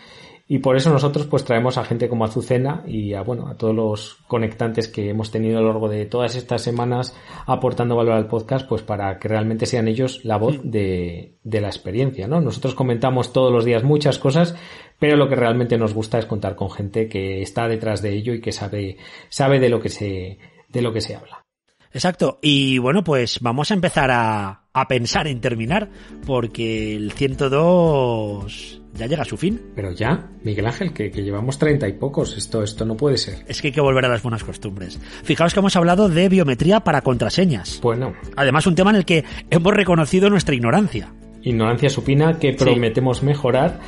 y 0.53 0.59
por 0.59 0.77
eso 0.77 0.91
nosotros 0.91 1.29
pues 1.29 1.45
traemos 1.45 1.79
a 1.79 1.85
gente 1.85 2.09
como 2.09 2.25
Azucena 2.25 2.83
y 2.85 3.15
a 3.15 3.23
bueno 3.23 3.47
a 3.47 3.55
todos 3.57 3.73
los 3.73 4.17
conectantes 4.27 4.89
que 4.89 5.09
hemos 5.09 5.31
tenido 5.31 5.59
a 5.59 5.61
lo 5.61 5.69
largo 5.69 5.89
de 5.89 6.07
todas 6.07 6.35
estas 6.35 6.61
semanas 6.61 7.15
aportando 7.47 7.95
valor 7.95 8.15
al 8.15 8.27
podcast 8.27 8.69
pues 8.69 8.83
para 8.83 9.21
que 9.21 9.29
realmente 9.29 9.65
sean 9.65 9.87
ellos 9.87 10.25
la 10.25 10.39
voz 10.39 10.59
de, 10.65 11.39
de 11.45 11.61
la 11.61 11.69
experiencia, 11.69 12.27
¿no? 12.27 12.41
Nosotros 12.41 12.75
comentamos 12.75 13.33
todos 13.33 13.53
los 13.53 13.65
días 13.65 13.85
muchas 13.85 14.19
cosas, 14.19 14.57
pero 14.99 15.17
lo 15.17 15.29
que 15.29 15.37
realmente 15.37 15.79
nos 15.79 15.95
gusta 15.95 16.19
es 16.19 16.27
contar 16.27 16.57
con 16.57 16.73
gente 16.73 17.09
que 17.09 17.43
está 17.43 17.69
detrás 17.69 18.03
de 18.03 18.13
ello 18.17 18.35
y 18.35 18.41
que 18.41 18.51
sabe, 18.51 18.97
sabe 19.29 19.61
de 19.61 19.69
lo 19.69 19.79
que 19.79 19.89
se, 19.89 20.39
de 20.69 20.83
lo 20.83 20.93
que 20.93 21.01
se 21.01 21.15
habla. 21.15 21.47
Exacto. 21.93 22.41
Y 22.43 22.79
bueno, 22.79 23.05
pues 23.05 23.39
vamos 23.41 23.71
a 23.71 23.75
empezar 23.75 24.11
a, 24.11 24.65
a 24.73 24.89
pensar 24.89 25.29
en 25.29 25.41
terminar, 25.41 25.91
porque 26.27 26.97
el 26.97 27.13
102 27.13 28.80
ya 28.95 29.07
llega 29.07 29.23
a 29.23 29.25
su 29.25 29.37
fin. 29.37 29.61
Pero 29.75 29.93
ya, 29.93 30.29
Miguel 30.43 30.67
Ángel, 30.67 30.93
que, 30.93 31.11
que, 31.11 31.23
llevamos 31.23 31.59
treinta 31.59 31.89
y 31.89 31.93
pocos, 31.93 32.37
esto, 32.37 32.63
esto 32.63 32.85
no 32.85 32.97
puede 32.97 33.19
ser. 33.19 33.45
Es 33.47 33.61
que 33.61 33.69
hay 33.69 33.73
que 33.73 33.81
volver 33.81 34.05
a 34.05 34.09
las 34.09 34.23
buenas 34.23 34.45
costumbres. 34.45 34.99
Fijaos 35.23 35.55
que 35.55 35.61
hemos 35.61 35.77
hablado 35.77 36.09
de 36.09 36.29
biometría 36.29 36.81
para 36.81 37.03
contraseñas. 37.03 37.81
Bueno. 37.83 38.15
Además, 38.37 38.67
un 38.67 38.75
tema 38.75 38.91
en 38.91 38.97
el 38.97 39.05
que 39.05 39.25
hemos 39.51 39.75
reconocido 39.75 40.31
nuestra 40.31 40.55
ignorancia. 40.55 41.13
Ignorancia 41.43 41.89
supina 41.89 42.39
que 42.39 42.53
prometemos 42.53 43.19
sí. 43.19 43.27
mejorar 43.27 43.81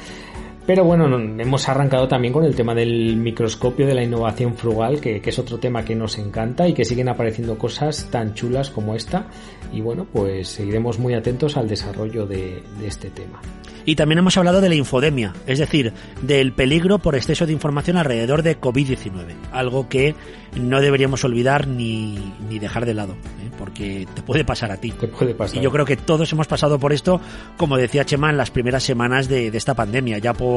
Pero 0.66 0.84
bueno, 0.84 1.08
no- 1.08 1.42
hemos 1.42 1.68
arrancado 1.68 2.06
también 2.06 2.32
con 2.32 2.44
el 2.44 2.54
tema 2.54 2.74
del 2.74 3.16
microscopio 3.16 3.86
de 3.86 3.94
la 3.94 4.02
innovación 4.04 4.54
frugal, 4.54 5.00
que, 5.00 5.20
que 5.20 5.30
es 5.30 5.38
otro 5.38 5.58
tema 5.58 5.84
que 5.84 5.94
nos 5.96 6.18
encanta 6.18 6.68
y 6.68 6.72
que 6.74 6.84
siguen 6.84 7.08
apareciendo 7.08 7.58
cosas 7.58 8.08
tan 8.10 8.34
chulas 8.34 8.70
como 8.70 8.94
esta. 8.94 9.26
Y 9.72 9.80
bueno, 9.80 10.06
pues 10.12 10.48
seguiremos 10.48 10.98
muy 11.00 11.14
atentos 11.14 11.56
al 11.56 11.68
desarrollo 11.68 12.26
de, 12.26 12.62
de 12.78 12.86
este 12.86 13.10
tema. 13.10 13.40
Y 13.84 13.96
también 13.96 14.20
hemos 14.20 14.36
hablado 14.36 14.60
de 14.60 14.68
la 14.68 14.76
infodemia, 14.76 15.32
es 15.44 15.58
decir, 15.58 15.92
del 16.22 16.52
peligro 16.52 17.00
por 17.00 17.16
exceso 17.16 17.46
de 17.46 17.52
información 17.52 17.96
alrededor 17.96 18.44
de 18.44 18.60
COVID-19, 18.60 19.34
algo 19.50 19.88
que 19.88 20.14
no 20.54 20.80
deberíamos 20.80 21.24
olvidar 21.24 21.66
ni, 21.66 22.16
ni 22.48 22.60
dejar 22.60 22.86
de 22.86 22.94
lado, 22.94 23.14
¿eh? 23.14 23.50
porque 23.58 24.06
te 24.14 24.22
puede 24.22 24.44
pasar 24.44 24.70
a 24.70 24.76
ti. 24.76 24.92
Te 24.92 25.08
puede 25.08 25.34
pasar. 25.34 25.58
Y 25.58 25.62
yo 25.62 25.72
creo 25.72 25.84
que 25.84 25.96
todos 25.96 26.32
hemos 26.32 26.46
pasado 26.46 26.78
por 26.78 26.92
esto, 26.92 27.20
como 27.56 27.76
decía 27.76 28.04
Chema, 28.04 28.30
en 28.30 28.36
las 28.36 28.52
primeras 28.52 28.84
semanas 28.84 29.28
de, 29.28 29.50
de 29.50 29.58
esta 29.58 29.74
pandemia, 29.74 30.18
ya 30.18 30.32
por 30.32 30.51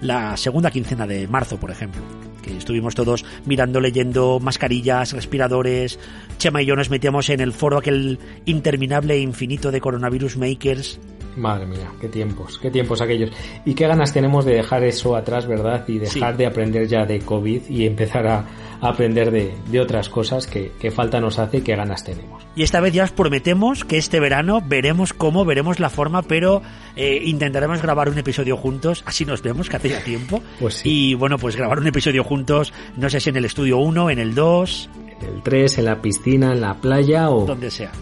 la 0.00 0.36
segunda 0.36 0.70
quincena 0.70 1.06
de 1.06 1.28
marzo, 1.28 1.58
por 1.58 1.70
ejemplo. 1.70 2.02
Que 2.42 2.56
estuvimos 2.56 2.94
todos 2.94 3.24
mirando, 3.46 3.80
leyendo 3.80 4.38
mascarillas, 4.40 5.12
respiradores. 5.12 5.98
Chema 6.38 6.62
y 6.62 6.66
yo 6.66 6.76
nos 6.76 6.90
metíamos 6.90 7.28
en 7.30 7.40
el 7.40 7.52
foro 7.52 7.78
aquel 7.78 8.18
interminable 8.46 9.14
e 9.14 9.20
infinito 9.20 9.70
de 9.70 9.80
coronavirus 9.80 10.36
makers. 10.36 11.00
Madre 11.38 11.66
mía, 11.66 11.90
qué 12.00 12.08
tiempos, 12.08 12.58
qué 12.58 12.70
tiempos 12.70 13.00
aquellos. 13.00 13.30
Y 13.64 13.74
qué 13.74 13.86
ganas 13.86 14.12
tenemos 14.12 14.44
de 14.44 14.54
dejar 14.54 14.84
eso 14.84 15.16
atrás, 15.16 15.46
¿verdad? 15.46 15.84
Y 15.88 15.98
dejar 15.98 16.32
Sí. 16.32 16.38
de 16.38 16.46
aprender 16.46 16.86
ya 16.88 17.04
de 17.06 17.20
COVID 17.20 17.62
y 17.68 17.86
empezar 17.86 18.26
a, 18.26 18.38
a 18.80 18.88
aprender 18.88 19.30
de, 19.30 19.54
de 19.70 19.80
otras 19.80 20.08
cosas 20.08 20.46
que, 20.46 20.72
que 20.80 20.90
falta 20.90 21.20
nos 21.20 21.38
hace 21.38 21.58
y 21.58 21.60
qué 21.62 21.76
ganas 21.76 22.04
tenemos. 22.04 22.42
Y 22.56 22.62
esta 22.64 22.80
vez 22.80 22.92
ya 22.92 23.04
os 23.04 23.12
prometemos 23.12 23.84
que 23.84 23.98
este 23.98 24.18
verano 24.20 24.60
veremos 24.66 25.12
cómo, 25.12 25.44
veremos 25.44 25.78
la 25.80 25.90
forma, 25.90 26.22
pero 26.22 26.60
eh, 26.96 27.20
intentaremos 27.24 27.80
grabar 27.80 28.08
un 28.08 28.18
episodio 28.18 28.56
juntos, 28.56 29.02
así 29.06 29.24
nos 29.24 29.42
vemos, 29.42 29.68
que 29.68 29.76
hace 29.76 29.90
ya 29.90 30.02
tiempo. 30.02 30.42
Pues 30.58 30.74
sí. 30.74 31.10
Y 31.10 31.14
bueno, 31.14 31.38
pues 31.38 31.54
grabar 31.56 31.78
un 31.78 31.86
episodio 31.86 32.24
juntos, 32.24 32.72
no 32.96 33.08
sé 33.08 33.20
si 33.20 33.30
en 33.30 33.36
el 33.36 33.44
estudio 33.44 33.78
1, 33.78 34.10
en 34.10 34.18
el 34.18 34.34
2, 34.34 34.90
En 35.20 35.34
el 35.36 35.42
3, 35.42 35.78
en 35.78 35.84
la 35.84 36.02
piscina, 36.02 36.52
en 36.52 36.60
la 36.60 36.74
playa 36.74 37.30
o 37.30 37.44
donde 37.46 37.70
sea. 37.70 37.92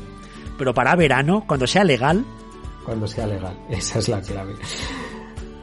Pero 0.59 0.72
para 0.72 0.96
verano, 0.96 1.44
cuando 1.46 1.66
sea 1.66 1.85
legal, 1.85 2.25
cuando 2.87 3.07
sea 3.09 3.27
legal. 3.27 3.59
Esa 3.68 3.99
es 3.99 4.09
la 4.09 4.22
clave. 4.22 4.55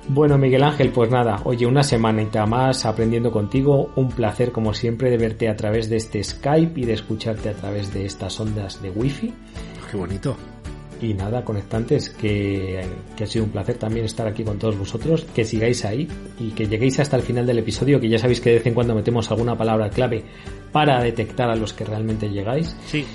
Bueno, 0.10 0.38
Miguel 0.38 0.64
Ángel, 0.64 0.92
pues 0.92 1.10
nada, 1.10 1.40
oye, 1.46 1.66
una 1.66 1.82
semanita 1.82 2.46
más 2.46 2.86
aprendiendo 2.86 3.32
contigo. 3.32 3.92
Un 3.96 4.10
placer, 4.10 4.52
como 4.52 4.74
siempre, 4.74 5.10
de 5.10 5.18
verte 5.18 5.48
a 5.48 5.56
través 5.56 5.90
de 5.90 5.96
este 5.96 6.22
Skype 6.22 6.80
y 6.80 6.86
de 6.86 6.94
escucharte 6.94 7.50
a 7.50 7.54
través 7.54 7.94
de 7.94 8.06
estas 8.06 8.38
ondas 8.40 8.82
de 8.82 8.90
Wi-Fi. 8.90 9.34
qué 9.90 9.98
bonito. 9.98 10.36
Y 11.02 11.14
nada, 11.14 11.44
conectantes, 11.44 12.10
que, 12.10 12.82
que 13.16 13.24
ha 13.24 13.28
sido 13.28 13.46
un 13.46 13.52
placer 13.52 13.78
también 13.78 14.06
estar 14.06 14.28
aquí 14.28 14.44
con 14.44 14.60
todos 14.60 14.78
vosotros, 14.78 15.26
que 15.34 15.44
sigáis 15.44 15.84
ahí 15.86 16.08
y 16.40 16.52
que 16.52 16.68
lleguéis 16.68 17.00
hasta 17.00 17.18
el 17.18 17.24
final 17.24 17.46
del 17.46 17.60
episodio, 17.60 18.00
que 18.00 18.08
ya 18.08 18.18
sabéis 18.18 18.40
que 18.40 18.52
de 18.52 18.58
vez 18.58 18.68
en 18.68 18.74
cuando 18.74 18.96
metemos 18.96 19.30
alguna 19.32 19.58
palabra 19.58 19.90
clave 19.90 20.24
para 20.72 21.02
detectar 21.02 21.50
a 21.50 21.56
los 21.56 21.74
que 21.74 21.84
realmente 21.84 22.30
llegáis. 22.30 22.76
Sí, 22.86 23.06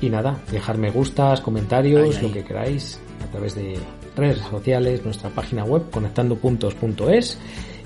Y 0.00 0.10
nada, 0.10 0.38
dejar 0.50 0.78
me 0.78 0.90
gustas, 0.90 1.40
comentarios, 1.40 2.22
lo 2.22 2.32
que 2.32 2.44
queráis, 2.44 3.00
a 3.22 3.30
través 3.30 3.54
de 3.54 3.76
redes 4.16 4.38
sociales, 4.38 5.04
nuestra 5.04 5.30
página 5.30 5.64
web, 5.64 5.90
conectandopuntos.es 5.90 7.38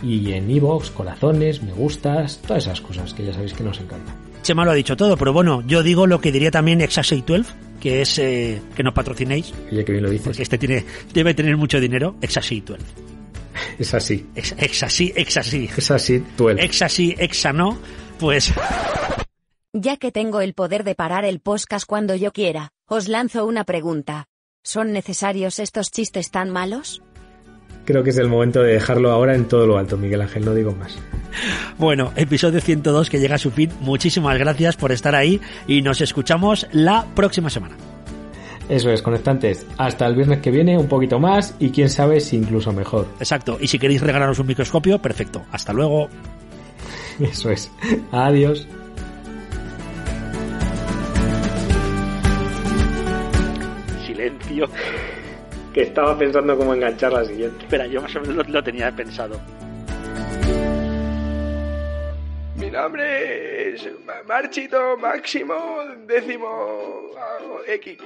y 0.02 0.32
en 0.32 0.50
iVoox, 0.50 0.90
corazones, 0.90 1.62
me 1.62 1.72
gustas, 1.72 2.40
todas 2.46 2.64
esas 2.64 2.80
cosas 2.80 3.14
que 3.14 3.24
ya 3.24 3.32
sabéis 3.32 3.54
que 3.54 3.62
nos 3.64 3.80
encantan. 3.80 4.14
Chema 4.42 4.64
lo 4.64 4.72
ha 4.72 4.74
dicho 4.74 4.96
todo, 4.96 5.16
pero 5.16 5.32
bueno, 5.32 5.62
yo 5.66 5.82
digo 5.82 6.06
lo 6.06 6.20
que 6.20 6.32
diría 6.32 6.50
también 6.50 6.80
Exasei 6.80 7.22
12, 7.24 7.52
que 7.80 8.02
es 8.02 8.18
eh, 8.18 8.60
que 8.74 8.82
nos 8.82 8.92
patrocinéis, 8.92 9.52
Oye, 9.70 9.84
que 9.84 9.92
bien 9.92 10.04
lo 10.04 10.10
dices. 10.10 10.24
porque 10.26 10.42
este 10.42 10.58
tiene, 10.58 10.84
debe 11.14 11.32
tener 11.34 11.56
mucho 11.56 11.78
dinero. 11.80 12.16
Exasei 12.20 12.60
12. 12.60 12.82
Es 13.78 13.94
así. 13.94 14.26
Ex-. 14.34 14.54
Es 14.58 15.90
así, 15.90 16.24
tú 16.36 16.48
el. 16.48 16.58
Exasí, 16.58 17.14
Exa 17.18 17.52
no, 17.52 17.78
pues 18.18 18.52
Ya 19.74 19.96
que 19.96 20.12
tengo 20.12 20.42
el 20.42 20.52
poder 20.52 20.84
de 20.84 20.94
parar 20.94 21.24
el 21.24 21.40
podcast 21.40 21.86
cuando 21.86 22.14
yo 22.14 22.30
quiera, 22.32 22.72
os 22.86 23.08
lanzo 23.08 23.46
una 23.46 23.64
pregunta. 23.64 24.26
¿Son 24.62 24.92
necesarios 24.92 25.58
estos 25.58 25.90
chistes 25.90 26.30
tan 26.30 26.50
malos? 26.50 27.02
Creo 27.86 28.02
que 28.02 28.10
es 28.10 28.18
el 28.18 28.28
momento 28.28 28.62
de 28.62 28.74
dejarlo 28.74 29.10
ahora 29.10 29.34
en 29.34 29.48
todo 29.48 29.66
lo 29.66 29.78
alto, 29.78 29.96
Miguel 29.96 30.20
Ángel, 30.20 30.44
no 30.44 30.54
digo 30.54 30.72
más. 30.72 30.98
Bueno, 31.78 32.12
episodio 32.16 32.60
102 32.60 33.08
que 33.08 33.18
llega 33.18 33.36
a 33.36 33.38
su 33.38 33.50
fin. 33.50 33.70
Muchísimas 33.80 34.38
gracias 34.38 34.76
por 34.76 34.92
estar 34.92 35.14
ahí 35.14 35.40
y 35.66 35.80
nos 35.80 36.02
escuchamos 36.02 36.66
la 36.72 37.06
próxima 37.14 37.48
semana. 37.48 37.74
Eso 38.68 38.90
es, 38.90 39.00
conectantes. 39.00 39.66
Hasta 39.78 40.06
el 40.06 40.14
viernes 40.14 40.40
que 40.40 40.50
viene, 40.50 40.76
un 40.76 40.86
poquito 40.86 41.18
más 41.18 41.54
y 41.58 41.70
quién 41.70 41.88
sabe 41.88 42.20
si 42.20 42.36
incluso 42.36 42.74
mejor. 42.74 43.08
Exacto. 43.18 43.56
Y 43.58 43.68
si 43.68 43.78
queréis 43.78 44.02
regalaros 44.02 44.38
un 44.38 44.48
microscopio, 44.48 45.00
perfecto. 45.00 45.46
Hasta 45.50 45.72
luego. 45.72 46.10
Eso 47.18 47.48
es. 47.48 47.72
Adiós. 48.12 48.68
Que 55.74 55.82
estaba 55.82 56.16
pensando 56.18 56.56
cómo 56.56 56.74
enganchar 56.74 57.12
la 57.12 57.24
siguiente. 57.24 57.64
Espera, 57.64 57.86
yo 57.86 58.02
más 58.02 58.14
o 58.16 58.20
menos 58.20 58.36
lo, 58.36 58.42
lo 58.52 58.62
tenía 58.62 58.90
pensado. 58.92 59.40
Mi 62.56 62.70
nombre 62.70 63.74
es 63.74 63.88
Ma- 64.06 64.22
Marchito 64.28 64.96
Máximo 64.98 65.54
décimo 66.06 67.10
ah, 67.18 67.38
X. 67.66 67.98